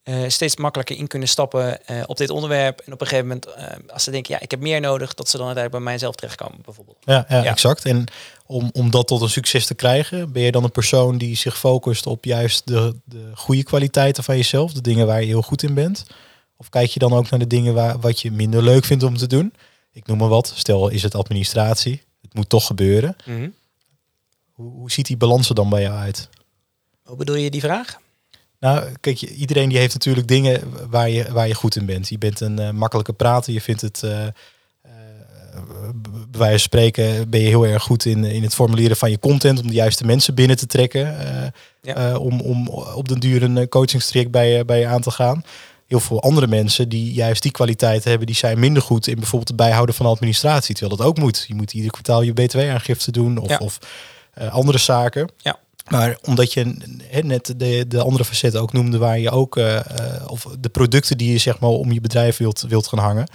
eh, 0.03 0.15
steeds 0.27 0.55
makkelijker 0.57 0.97
in 0.97 1.07
kunnen 1.07 1.27
stappen 1.27 1.79
op 2.05 2.17
dit 2.17 2.29
onderwerp. 2.29 2.79
En 2.85 2.93
op 2.93 3.01
een 3.01 3.07
gegeven 3.07 3.27
moment, 3.27 3.47
als 3.91 4.03
ze 4.03 4.11
denken, 4.11 4.33
ja, 4.33 4.39
ik 4.41 4.51
heb 4.51 4.59
meer 4.59 4.79
nodig, 4.81 5.13
dat 5.13 5.29
ze 5.29 5.37
dan 5.37 5.45
uiteindelijk 5.45 5.83
bij 5.83 5.93
mijzelf 5.93 6.15
terechtkomen, 6.15 6.59
bijvoorbeeld. 6.65 6.97
Ja, 6.99 7.25
ja, 7.29 7.43
Ja. 7.43 7.49
exact. 7.51 7.85
En 7.85 8.05
om, 8.45 8.69
om 8.73 8.91
dat 8.91 9.07
tot 9.07 9.21
een 9.21 9.29
succes 9.29 9.65
te 9.65 9.75
krijgen, 9.75 10.31
ben 10.31 10.41
je 10.41 10.51
dan 10.51 10.63
een 10.63 10.71
persoon 10.71 11.17
die 11.17 11.35
zich 11.35 11.57
focust 11.57 12.05
op 12.05 12.25
juist 12.25 12.67
de, 12.67 12.95
de 13.05 13.31
goede 13.35 13.63
kwaliteiten 13.63 14.23
van 14.23 14.35
jezelf, 14.37 14.73
de 14.73 14.81
dingen 14.81 15.07
waar 15.07 15.19
je 15.21 15.27
heel 15.27 15.41
goed 15.41 15.63
in 15.63 15.73
bent? 15.73 16.05
Of 16.57 16.69
kijk 16.69 16.89
je 16.89 16.99
dan 16.99 17.13
ook 17.13 17.29
naar 17.29 17.39
de 17.39 17.47
dingen 17.47 17.73
waar, 17.73 17.99
wat 17.99 18.19
je 18.21 18.31
minder 18.31 18.63
leuk 18.63 18.85
vindt 18.85 19.03
om 19.03 19.17
te 19.17 19.27
doen? 19.27 19.53
Ik 19.93 20.07
noem 20.07 20.17
maar 20.17 20.29
wat. 20.29 20.51
Stel, 20.55 20.89
is 20.89 21.03
het 21.03 21.15
administratie? 21.15 22.01
Het 22.21 22.33
moet 22.33 22.49
toch 22.49 22.65
gebeuren. 22.65 23.15
Hoe, 24.51 24.71
hoe 24.71 24.91
ziet 24.91 25.05
die 25.05 25.17
balans 25.17 25.49
er 25.49 25.55
dan 25.55 25.69
bij 25.69 25.81
jou 25.81 25.95
uit? 25.97 26.29
Hoe 27.03 27.17
bedoel 27.17 27.35
je 27.35 27.49
die 27.51 27.61
vraag? 27.61 27.97
Nou, 28.59 28.85
kijk, 28.99 29.17
je- 29.17 29.33
iedereen 29.33 29.69
die 29.69 29.77
heeft 29.77 29.93
natuurlijk 29.93 30.27
dingen 30.27 30.61
waar 30.89 31.09
je, 31.09 31.31
waar 31.31 31.47
je 31.47 31.53
goed 31.55 31.75
in 31.75 31.85
bent. 31.85 32.09
Je 32.09 32.17
bent 32.17 32.39
een 32.39 32.59
eh, 32.59 32.69
makkelijke 32.69 33.13
prater, 33.13 33.53
je 33.53 33.61
vindt 33.61 33.81
het, 33.81 34.03
eh, 34.03 34.25
eh, 34.27 34.31
bij 36.01 36.39
wijze 36.39 36.49
van 36.51 36.59
spreken, 36.59 37.29
ben 37.29 37.39
je 37.39 37.47
heel 37.47 37.65
erg 37.65 37.83
goed 37.83 38.05
in, 38.05 38.23
in 38.23 38.43
het 38.43 38.53
formuleren 38.53 38.97
van 38.97 39.09
je 39.11 39.19
content, 39.19 39.59
om 39.61 39.67
de 39.67 39.73
juiste 39.73 40.05
mensen 40.05 40.35
binnen 40.35 40.57
te 40.57 40.65
trekken, 40.65 41.19
eh, 41.19 41.47
Ja. 41.81 41.95
eh, 42.11 42.19
om, 42.21 42.41
om 42.41 42.67
op 42.69 43.07
den 43.07 43.19
duur 43.19 43.43
een 43.43 43.69
coachingstraject 43.69 44.31
bij 44.31 44.51
je, 44.51 44.65
bij 44.65 44.79
je 44.79 44.87
aan 44.87 45.01
te 45.01 45.11
gaan. 45.11 45.43
Heel 45.87 45.99
veel 45.99 46.21
andere 46.21 46.47
mensen 46.47 46.89
die 46.89 47.13
juist 47.13 47.41
die 47.41 47.51
kwaliteiten 47.51 48.09
hebben, 48.09 48.27
die 48.27 48.35
zijn 48.35 48.59
minder 48.59 48.81
goed 48.81 49.07
in 49.07 49.15
bijvoorbeeld 49.15 49.47
het 49.47 49.57
bijhouden 49.57 49.95
van 49.95 50.05
administratie, 50.05 50.75
terwijl 50.75 50.97
dat 50.97 51.07
ook 51.07 51.17
moet. 51.17 51.45
Je 51.47 51.55
moet 51.55 51.73
ieder 51.73 51.91
kwartaal 51.91 52.21
je 52.21 52.33
btw-aangifte 52.33 53.11
doen 53.11 53.37
of, 53.37 53.49
Ja. 53.49 53.57
of 53.57 53.77
eh, 54.33 54.53
andere 54.53 54.77
zaken. 54.77 55.29
Ja. 55.37 55.59
Maar 55.89 56.17
omdat 56.21 56.53
je 56.53 56.75
net 57.23 57.53
de, 57.57 57.85
de 57.87 58.01
andere 58.01 58.25
facetten 58.25 58.61
ook 58.61 58.73
noemde, 58.73 58.97
waar 58.97 59.19
je 59.19 59.29
ook, 59.31 59.57
eh, 59.57 59.75
eh, 59.75 60.27
of 60.27 60.47
de 60.59 60.69
producten 60.69 61.17
die 61.17 61.31
je 61.31 61.37
zeg 61.37 61.59
maar 61.59 61.69
om 61.69 61.91
je 61.91 62.01
bedrijf 62.01 62.37
wilt, 62.37 62.61
wilt 62.61 62.87
gaan 62.87 62.99
hangen, 62.99 63.27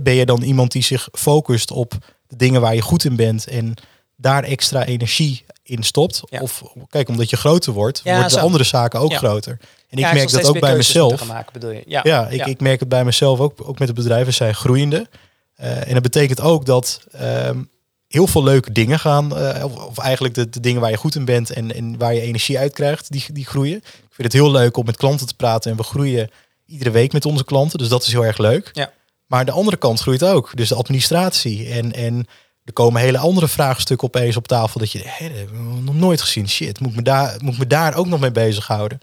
ben 0.00 0.14
je 0.14 0.26
dan 0.26 0.42
iemand 0.42 0.72
die 0.72 0.82
zich 0.82 1.08
focust 1.12 1.70
op 1.70 1.94
de 2.28 2.36
dingen 2.36 2.60
waar 2.60 2.74
je 2.74 2.80
goed 2.82 3.04
in 3.04 3.16
bent 3.16 3.46
en 3.46 3.74
daar 4.16 4.44
extra 4.44 4.84
energie 4.84 5.44
in 5.62 5.82
stopt? 5.82 6.22
Ja. 6.30 6.40
Of 6.40 6.62
kijk, 6.88 7.08
omdat 7.08 7.30
je 7.30 7.36
groter 7.36 7.72
wordt, 7.72 8.00
Ja, 8.04 8.14
worden 8.14 8.32
de 8.32 8.40
andere 8.40 8.64
zaken 8.64 9.00
ook 9.00 9.14
groter. 9.14 9.58
En 9.92 9.98
ik 9.98 10.04
Ja, 10.04 10.12
merk 10.12 10.30
dat 10.30 10.46
ook 10.46 10.60
bij 10.60 10.76
mezelf. 10.76 11.26
maken, 11.26 11.52
bedoel 11.52 11.70
je? 11.70 11.82
Ja, 11.86 12.00
Ja, 12.04 12.28
ik, 12.28 12.46
ik 12.46 12.60
merk 12.60 12.80
het 12.80 12.88
bij 12.88 13.04
mezelf 13.04 13.40
ook, 13.40 13.68
ook 13.68 13.78
met 13.78 13.88
de 13.88 13.94
bedrijven 13.94 14.34
zijn 14.34 14.54
groeiende. 14.54 15.06
Eh, 15.54 15.86
en 15.88 15.92
dat 15.92 16.02
betekent 16.02 16.40
ook 16.40 16.66
dat 16.66 17.00
ehm, 17.12 17.62
heel 18.08 18.26
veel 18.26 18.42
leuke 18.42 18.72
dingen 18.72 18.98
gaan, 18.98 19.36
eh, 19.36 19.64
of, 19.64 19.76
of 19.76 19.98
eigenlijk 19.98 20.34
de, 20.34 20.48
de 20.48 20.60
dingen 20.60 20.80
waar 20.80 20.90
je 20.90 20.96
goed 20.96 21.14
in 21.14 21.24
bent 21.24 21.50
en, 21.50 21.74
en 21.74 21.98
waar 21.98 22.14
je 22.14 22.20
energie 22.20 22.58
uit 22.58 22.72
krijgt, 22.72 23.12
die, 23.12 23.24
die 23.32 23.46
groeien. 23.46 23.76
Ik 23.76 24.14
vind 24.14 24.32
het 24.32 24.42
heel 24.42 24.50
leuk 24.50 24.76
om 24.76 24.84
met 24.84 24.96
klanten 24.96 25.26
te 25.26 25.34
praten 25.34 25.70
en 25.70 25.76
we 25.76 25.82
groeien 25.82 26.30
iedere 26.66 26.90
week 26.90 27.12
met 27.12 27.26
onze 27.26 27.44
klanten, 27.44 27.78
dus 27.78 27.88
dat 27.88 28.02
is 28.02 28.12
heel 28.12 28.24
erg 28.24 28.38
leuk. 28.38 28.70
Ja. 28.72 28.92
Maar 29.26 29.44
de 29.44 29.52
andere 29.52 29.76
kant 29.76 30.00
groeit 30.00 30.24
ook, 30.24 30.56
dus 30.56 30.68
de 30.68 30.74
administratie 30.74 31.68
en, 31.68 31.92
en 31.92 32.26
er 32.64 32.72
komen 32.72 33.00
hele 33.00 33.18
andere 33.18 33.48
vraagstukken 33.48 34.06
opeens 34.06 34.36
op 34.36 34.48
tafel 34.48 34.80
dat 34.80 34.92
je, 34.92 35.02
hé, 35.04 35.28
dat 35.28 35.36
hebben 35.36 35.74
we 35.74 35.82
nog 35.82 35.94
nooit 35.94 36.20
gezien, 36.20 36.48
shit, 36.48 36.80
moet 36.80 36.90
ik 36.90 36.96
me 36.96 37.02
daar, 37.02 37.36
moet 37.42 37.52
ik 37.52 37.58
me 37.58 37.66
daar 37.66 37.94
ook 37.94 38.06
nog 38.06 38.20
mee 38.20 38.32
bezighouden? 38.32 39.00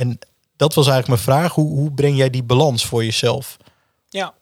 En 0.00 0.18
dat 0.56 0.74
was 0.74 0.88
eigenlijk 0.88 1.08
mijn 1.08 1.38
vraag. 1.38 1.54
Hoe, 1.54 1.68
hoe 1.68 1.92
breng 1.92 2.16
jij 2.16 2.30
die 2.30 2.42
balans 2.42 2.86
voor 2.86 3.04
jezelf? 3.04 3.56
Ja. 4.08 4.34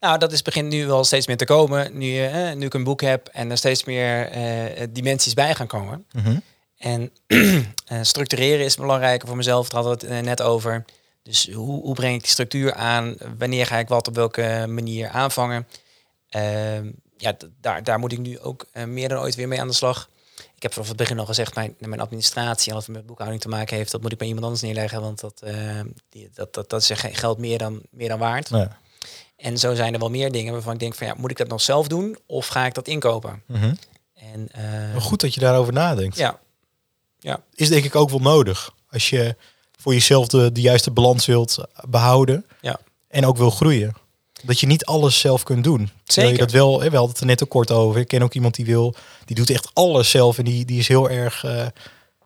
Nou, 0.00 0.18
dat 0.18 0.32
is 0.32 0.42
begint 0.42 0.68
nu 0.68 0.86
wel 0.86 1.04
steeds 1.04 1.26
meer 1.26 1.36
te 1.36 1.44
komen. 1.44 1.98
Nu, 1.98 2.24
eh, 2.24 2.52
nu 2.52 2.66
ik 2.66 2.74
een 2.74 2.84
boek 2.84 3.00
heb 3.00 3.28
en 3.32 3.50
er 3.50 3.56
steeds 3.56 3.84
meer 3.84 4.28
eh, 4.28 4.86
dimensies 4.90 5.34
bij 5.34 5.54
gaan 5.54 5.66
komen. 5.66 6.06
En 6.78 7.10
eh, 7.86 7.98
structureren 8.02 8.64
is 8.64 8.76
belangrijker 8.76 9.28
voor 9.28 9.36
mezelf. 9.36 9.68
Daar 9.68 9.82
hadden 9.82 10.00
we 10.00 10.06
het 10.06 10.16
eh, 10.16 10.24
net 10.24 10.42
over. 10.42 10.84
Dus 11.22 11.50
hoe, 11.52 11.82
hoe 11.82 11.94
breng 11.94 12.14
ik 12.14 12.20
die 12.20 12.30
structuur 12.30 12.74
aan? 12.74 13.16
Wanneer 13.38 13.66
ga 13.66 13.78
ik 13.78 13.88
wat 13.88 14.08
op 14.08 14.14
welke 14.14 14.64
manier 14.68 15.08
aanvangen? 15.08 15.66
Ehm, 16.28 16.90
ja, 17.16 17.36
daar, 17.60 17.82
daar 17.82 17.98
moet 17.98 18.12
ik 18.12 18.18
nu 18.18 18.38
ook 18.38 18.66
meer 18.86 19.08
dan 19.08 19.18
ooit 19.18 19.34
weer 19.34 19.48
mee 19.48 19.60
aan 19.60 19.68
de 19.68 19.74
slag. 19.74 20.08
Ik 20.64 20.70
heb 20.70 20.78
vanaf 20.78 20.98
het 20.98 21.08
begin 21.08 21.18
al 21.18 21.26
gezegd, 21.26 21.54
mijn, 21.54 21.74
mijn 21.78 22.00
administratie 22.00 22.72
en 22.72 22.78
wat 22.78 22.88
met 22.88 23.06
boekhouding 23.06 23.42
te 23.42 23.48
maken 23.48 23.76
heeft, 23.76 23.90
dat 23.90 24.00
moet 24.00 24.12
ik 24.12 24.18
bij 24.18 24.26
iemand 24.26 24.44
anders 24.44 24.62
neerleggen, 24.62 25.00
want 25.00 25.20
dat, 25.20 25.42
uh, 25.44 25.80
die, 26.08 26.30
dat, 26.34 26.54
dat, 26.54 26.70
dat 26.70 26.80
is 26.80 26.90
geld 26.94 27.38
meer 27.38 27.58
dan, 27.58 27.80
meer 27.90 28.08
dan 28.08 28.18
waard. 28.18 28.48
Ja. 28.48 28.78
En 29.36 29.58
zo 29.58 29.74
zijn 29.74 29.92
er 29.92 29.98
wel 29.98 30.10
meer 30.10 30.32
dingen 30.32 30.52
waarvan 30.52 30.72
ik 30.72 30.78
denk 30.78 30.94
van 30.94 31.06
ja, 31.06 31.14
moet 31.16 31.30
ik 31.30 31.36
dat 31.36 31.48
nog 31.48 31.60
zelf 31.60 31.88
doen 31.88 32.18
of 32.26 32.46
ga 32.46 32.66
ik 32.66 32.74
dat 32.74 32.88
inkopen? 32.88 33.42
Mm 33.46 33.78
en, 34.14 34.48
uh, 34.94 35.02
goed 35.02 35.20
dat 35.20 35.34
je 35.34 35.40
daarover 35.40 35.72
nadenkt. 35.72 36.16
Ja. 36.16 36.38
ja. 37.18 37.42
Is 37.54 37.68
denk 37.68 37.84
ik 37.84 37.94
ook 37.94 38.10
wel 38.10 38.18
nodig. 38.18 38.74
Als 38.90 39.10
je 39.10 39.36
voor 39.78 39.92
jezelf 39.92 40.26
de, 40.26 40.52
de 40.52 40.60
juiste 40.60 40.90
balans 40.90 41.26
wilt 41.26 41.58
behouden. 41.88 42.46
Ja. 42.60 42.80
En 43.08 43.26
ook 43.26 43.36
wil 43.36 43.50
groeien. 43.50 43.94
Dat 44.46 44.60
je 44.60 44.66
niet 44.66 44.84
alles 44.84 45.18
zelf 45.18 45.42
kunt 45.42 45.64
doen. 45.64 45.90
Zeker. 46.04 46.32
Je 46.32 46.38
dat 46.38 46.50
wel, 46.50 46.78
we 46.78 46.84
hadden 46.84 47.08
het 47.08 47.20
er 47.20 47.26
net 47.26 47.42
ook 47.42 47.48
kort 47.48 47.70
over. 47.70 48.00
Ik 48.00 48.08
ken 48.08 48.22
ook 48.22 48.34
iemand 48.34 48.54
die 48.54 48.64
wil, 48.64 48.94
die 49.24 49.36
doet 49.36 49.50
echt 49.50 49.70
alles 49.72 50.10
zelf. 50.10 50.38
En 50.38 50.44
die, 50.44 50.64
die 50.64 50.78
is 50.78 50.88
heel 50.88 51.10
erg 51.10 51.44
uh, 51.44 51.66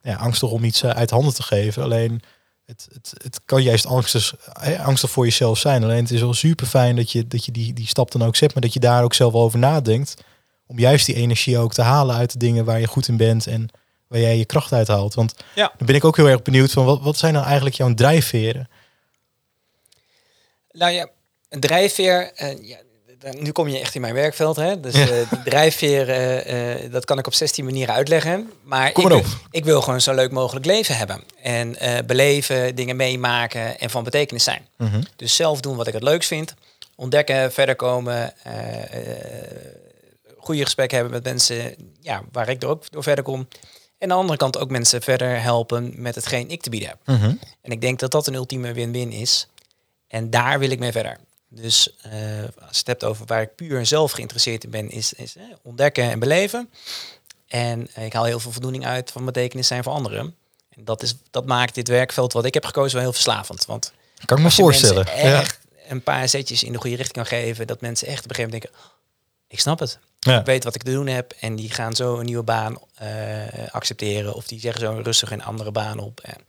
ja, 0.02 0.14
angstig 0.16 0.50
om 0.50 0.64
iets 0.64 0.82
uh, 0.82 0.90
uit 0.90 1.10
handen 1.10 1.34
te 1.34 1.42
geven. 1.42 1.82
Alleen 1.82 2.22
het, 2.66 2.88
het, 2.92 3.12
het 3.22 3.40
kan 3.44 3.62
juist 3.62 3.87
angstig, 3.87 4.34
angstig 4.78 5.10
voor 5.10 5.25
jezelf 5.25 5.58
zijn. 5.58 5.82
Alleen 5.82 6.02
het 6.02 6.10
is 6.10 6.20
wel 6.20 6.34
super 6.34 6.66
fijn 6.66 6.96
dat 6.96 7.12
je, 7.12 7.26
dat 7.26 7.44
je 7.44 7.52
die, 7.52 7.72
die 7.72 7.87
stap 7.87 8.10
dan 8.10 8.25
ook 8.25 8.37
zet. 8.37 8.52
Maar 8.54 8.62
dat 8.62 8.72
je 8.72 8.80
daar 8.80 9.04
ook 9.04 9.14
zelf 9.14 9.34
over 9.34 9.58
nadenkt. 9.58 10.16
Om 10.66 10.78
juist 10.78 11.06
die 11.06 11.14
energie 11.14 11.58
ook 11.58 11.75
te 11.75 11.82
halen 11.82 12.16
uit 12.16 12.32
de 12.32 12.38
dingen 12.38 12.64
waar 12.64 12.80
je 12.80 12.87
goed 12.87 13.08
in 13.08 13.16
bent. 13.16 13.46
En 13.46 13.70
waar 14.08 14.20
jij 14.20 14.37
je 14.37 14.44
kracht 14.44 14.72
uit 14.72 14.88
haalt. 14.88 15.14
Want 15.14 15.34
ja. 15.54 15.72
dan 15.76 15.87
ben 15.87 15.96
ik 15.96 16.04
ook 16.04 16.16
heel 16.16 16.28
erg 16.28 16.42
benieuwd 16.42 16.72
van 16.72 16.84
wat, 16.84 17.00
wat 17.00 17.16
zijn 17.16 17.32
nou 17.32 17.44
eigenlijk 17.44 17.76
jouw 17.76 17.94
drijfveren? 17.94 18.68
Nou 20.70 20.92
ja, 20.92 21.08
een 21.49 21.61
drijfveer, 21.61 22.33
ja, 22.61 22.76
nu 23.38 23.52
kom 23.52 23.69
je 23.69 23.78
echt 23.78 23.95
in 23.95 24.00
mijn 24.00 24.14
werkveld. 24.14 24.57
Hè? 24.57 24.81
Dus 24.81 24.95
uh, 24.95 25.33
drijfveer, 25.45 26.09
uh, 26.85 26.93
dat 26.93 27.05
kan 27.05 27.19
ik 27.19 27.26
op 27.26 27.35
16 27.35 27.64
manieren 27.64 27.95
uitleggen. 27.95 28.52
Maar, 28.62 28.93
kom 28.93 29.12
ik, 29.12 29.26
ik 29.50 29.64
wil 29.64 29.83
gewoon 29.83 30.00
zo 30.00 30.14
leuk 30.14 30.31
mogelijk 30.31 30.67
leven 30.67 30.97
hebben. 30.97 31.23
En 31.43 31.76
beleven, 32.07 32.75
dingen 32.75 32.97
meemaken 32.97 33.78
en 33.78 33.90
van 33.90 34.05
betekenis 34.05 34.45
zijn. 34.45 34.69
Mhm. 34.76 35.02
Dus 35.17 35.37
zelf 35.37 35.61
doen 35.61 35.76
wat 35.76 35.87
ik 35.87 35.93
het 35.93 36.02
leukst 36.02 36.28
vind. 36.28 36.55
Ontdekken, 36.97 37.52
verder 37.52 37.76
komen. 37.76 38.35
goede 40.37 40.64
gesprekken 40.64 40.99
hebben 40.99 41.14
met 41.14 41.25
mensen 41.25 41.75
ja, 42.00 42.23
waar 42.33 42.49
ik 42.49 42.62
er 42.62 42.69
ook 42.69 42.90
door 42.90 43.02
verder 43.02 43.25
kom. 43.25 43.38
En 43.38 43.49
aan 43.99 44.09
de 44.09 44.14
andere 44.14 44.38
kant 44.38 44.59
ook 44.59 44.71
mensen 44.71 45.02
verder 45.02 45.43
helpen 45.43 45.93
met 45.97 46.14
hetgeen 46.14 46.50
ik 46.50 46.62
te 46.62 46.71
bieden 46.71 46.88
heb. 46.88 46.99
Mhm. 47.05 47.35
En 47.62 47.71
ik 47.71 47.81
denk 47.81 47.99
dat 47.99 48.11
dat 48.11 48.26
een 48.26 48.35
ultieme 48.35 48.73
win-win 48.73 49.12
is. 49.12 49.49
En 50.09 50.31
daar 50.31 50.59
wil 50.59 50.71
ik 50.71 50.78
mee 50.78 50.93
verder. 50.93 51.19
Dus 51.49 51.88
uh, 52.07 52.12
als 52.43 52.71
je 52.71 52.78
het 52.78 52.87
hebt 52.87 53.05
over 53.05 53.26
waar 53.26 53.43
ik 53.43 53.55
puur 53.55 53.87
zelf 53.87 54.12
geïnteresseerd 54.12 54.64
in 54.64 54.71
ben, 54.71 54.90
is, 54.90 55.12
is 55.12 55.37
ontdekken 55.62 56.11
en 56.11 56.19
beleven. 56.19 56.71
En 57.47 57.88
ik 57.97 58.12
haal 58.12 58.25
heel 58.25 58.40
veel 58.40 58.52
voldoening 58.52 58.87
uit 58.87 59.11
van 59.11 59.25
betekenis 59.25 59.67
zijn 59.67 59.83
voor 59.83 59.93
anderen. 59.93 60.35
En 60.69 60.85
dat, 60.85 61.02
is, 61.02 61.17
dat 61.31 61.47
maakt 61.47 61.75
dit 61.75 61.88
werkveld 61.88 62.33
wat 62.33 62.45
ik 62.45 62.55
heb 62.55 62.64
gekozen 62.64 62.93
wel 62.93 63.02
heel 63.02 63.12
verslavend. 63.12 63.67
Want 63.67 63.93
kan 64.25 64.37
ik 64.37 64.43
me 64.43 64.50
voorstellen. 64.50 65.07
echt 65.07 65.59
een 65.88 66.02
paar 66.02 66.28
zetjes 66.28 66.62
in 66.62 66.73
de 66.73 66.78
goede 66.78 66.97
richting 66.97 67.26
kan 67.26 67.38
geven, 67.38 67.67
dat 67.67 67.81
mensen 67.81 68.09
echt 68.09 68.25
op 68.25 68.31
een 68.31 68.37
gegeven 68.37 68.59
moment 68.59 68.73
denken, 68.73 68.97
ik 69.49 69.61
snap 69.61 69.78
het. 69.78 69.99
Ja. 70.21 70.38
Ik 70.38 70.47
weet 70.47 70.64
wat 70.64 70.75
ik 70.75 70.83
te 70.83 70.90
doen 70.90 71.07
heb. 71.07 71.35
En 71.40 71.57
die 71.57 71.71
gaan 71.71 71.97
zo 71.97 72.19
een 72.19 72.25
nieuwe 72.25 72.43
baan 72.43 72.78
uh, 73.02 73.09
accepteren. 73.71 74.35
Of 74.35 74.47
die 74.47 74.61
zeggen 74.61 74.81
zo 74.81 75.00
rustig 75.02 75.31
een 75.31 75.43
andere 75.43 75.71
baan 75.71 75.99
op. 75.99 76.21
En 76.21 76.45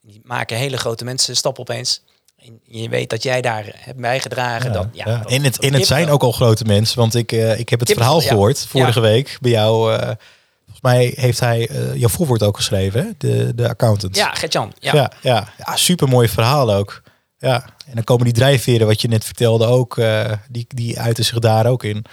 die 0.00 0.20
maken 0.24 0.56
hele 0.56 0.76
grote 0.76 1.04
mensen 1.04 1.36
stap 1.36 1.58
opeens. 1.58 2.02
En 2.46 2.60
je 2.64 2.88
weet 2.88 3.10
dat 3.10 3.22
jij 3.22 3.40
daar 3.40 3.64
hebt 3.74 3.98
bijgedragen. 3.98 4.72
Ja, 4.72 4.72
dan, 4.72 4.90
ja, 4.92 5.22
in 5.26 5.44
het, 5.44 5.58
in 5.58 5.74
het 5.74 5.86
zijn 5.86 6.08
ook 6.08 6.22
al 6.22 6.32
grote 6.32 6.64
mensen. 6.64 6.98
Want 6.98 7.14
ik, 7.14 7.32
uh, 7.32 7.58
ik 7.58 7.68
heb 7.68 7.80
het 7.80 7.92
verhaal 7.92 8.20
gehoord 8.20 8.66
vorige 8.68 9.00
week 9.00 9.38
bij 9.40 9.50
jou. 9.50 9.92
Uh, 9.92 9.98
volgens 9.98 10.80
mij 10.80 11.12
heeft 11.16 11.40
hij 11.40 11.70
uh, 11.70 11.94
jouw 11.94 12.08
voorwoord 12.08 12.42
ook 12.42 12.56
geschreven, 12.56 13.00
hè? 13.00 13.08
De, 13.18 13.54
de 13.54 13.68
accountant. 13.68 14.16
Ja, 14.16 14.34
Gertjan. 14.34 14.72
Ja, 14.78 14.94
ja, 14.94 15.12
ja. 15.20 15.48
ja 15.66 15.76
super 15.76 16.08
mooi 16.08 16.28
verhaal 16.28 16.74
ook. 16.74 17.02
Ja, 17.38 17.64
en 17.86 17.94
dan 17.94 18.04
komen 18.04 18.24
die 18.24 18.34
drijfveren, 18.34 18.86
wat 18.86 19.00
je 19.00 19.08
net 19.08 19.24
vertelde, 19.24 19.66
ook. 19.66 20.00
die, 20.48 20.66
die 20.68 21.00
uiten 21.00 21.24
zich 21.24 21.38
daar 21.38 21.66
ook 21.66 21.84
in. 21.84 22.04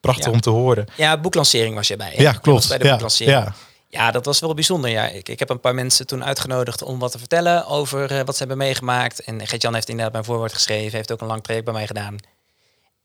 Prachtig 0.00 0.32
om 0.32 0.40
te 0.40 0.50
horen. 0.50 0.86
Ja, 0.96 1.20
boeklancering 1.20 1.74
was 1.74 1.88
je 1.88 1.96
bij. 1.96 2.12
Hè? 2.14 2.22
Ja, 2.22 2.32
klopt. 2.32 2.68
Bij 2.68 2.78
de 2.78 2.84
ja, 2.84 2.90
boeklancering. 2.90 3.38
ja. 3.38 3.54
Ja, 3.90 4.10
dat 4.10 4.24
was 4.24 4.40
wel 4.40 4.54
bijzonder. 4.54 4.90
Ja, 4.90 5.08
ik, 5.08 5.28
ik 5.28 5.38
heb 5.38 5.50
een 5.50 5.60
paar 5.60 5.74
mensen 5.74 6.06
toen 6.06 6.24
uitgenodigd 6.24 6.82
om 6.82 6.98
wat 6.98 7.12
te 7.12 7.18
vertellen 7.18 7.66
over 7.66 8.12
uh, 8.12 8.20
wat 8.20 8.32
ze 8.32 8.38
hebben 8.38 8.56
meegemaakt. 8.58 9.20
En 9.20 9.46
Gert-Jan 9.46 9.74
heeft 9.74 9.88
inderdaad 9.88 10.12
mijn 10.12 10.24
voorwoord 10.24 10.52
geschreven, 10.52 10.96
heeft 10.96 11.12
ook 11.12 11.20
een 11.20 11.26
lang 11.26 11.42
traject 11.42 11.64
bij 11.64 11.74
mij 11.74 11.86
gedaan. 11.86 12.16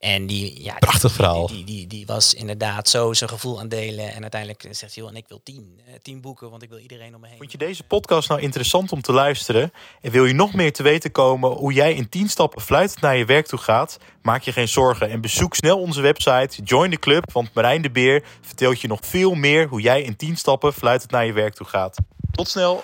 En 0.04 0.26
die, 0.26 0.64
ja, 0.64 0.76
prachtig 0.80 1.02
die, 1.02 1.12
verhaal. 1.12 1.48
Die, 1.48 1.64
die, 1.64 1.88
die, 1.88 2.06
was 2.06 2.34
inderdaad 2.34 2.90
zo 2.90 3.14
zijn 3.14 3.30
gevoel 3.30 3.60
aan 3.60 3.68
delen. 3.68 4.14
En 4.14 4.22
uiteindelijk 4.22 4.68
zegt 4.72 4.96
hij, 4.96 5.06
en 5.06 5.16
ik 5.16 5.26
wil 5.28 5.42
tien, 5.44 5.80
uh, 5.88 5.94
tien 6.02 6.22
boeken, 6.22 6.50
want 6.50 6.64
ik 6.64 6.70
wil 6.70 6.78
iedereen 6.78 7.16
om 7.16 7.22
me 7.22 7.28
heen. 7.28 7.38
Vond 7.38 7.52
je 7.52 7.58
deze 7.58 7.84
podcast 7.84 8.30
nou 8.30 8.42
interessant 8.42 8.92
om 8.92 9.02
te 9.02 9.12
luisteren? 9.12 9.74
En 10.02 10.12
wil 10.12 10.26
je 10.26 10.34
nog 10.34 10.54
meer 10.54 10.74
te 10.74 10.84
weten 10.84 11.12
komen 11.12 11.52
hoe 11.52 11.74
jij 11.74 11.94
in 11.94 12.10
10 12.10 12.30
stappen 12.30 12.62
fluitend 12.62 13.02
naar 13.02 13.18
je 13.18 13.26
werk 13.26 13.46
toe 13.46 13.60
gaat? 13.60 13.98
Maak 14.22 14.42
je 14.42 14.52
geen 14.52 14.68
zorgen 14.68 15.10
en 15.10 15.22
bezoek 15.22 15.56
snel 15.56 15.80
onze 15.80 16.02
website, 16.02 16.64
join 16.64 16.92
the 16.92 17.00
club, 17.00 17.32
want 17.32 17.54
Marijn 17.54 17.82
de 17.82 17.92
Beer 17.92 18.24
vertelt 18.42 18.82
je 18.82 18.88
nog 18.88 19.00
veel 19.04 19.34
meer 19.34 19.68
hoe 19.68 19.82
jij 19.82 20.02
in 20.02 20.16
10 20.16 20.38
stappen 20.38 20.74
fluitend 20.74 21.12
naar 21.12 21.26
je 21.26 21.34
werk 21.34 21.54
toe 21.54 21.68
gaat. 21.68 21.98
Tot 22.32 22.50
snel! 22.50 22.84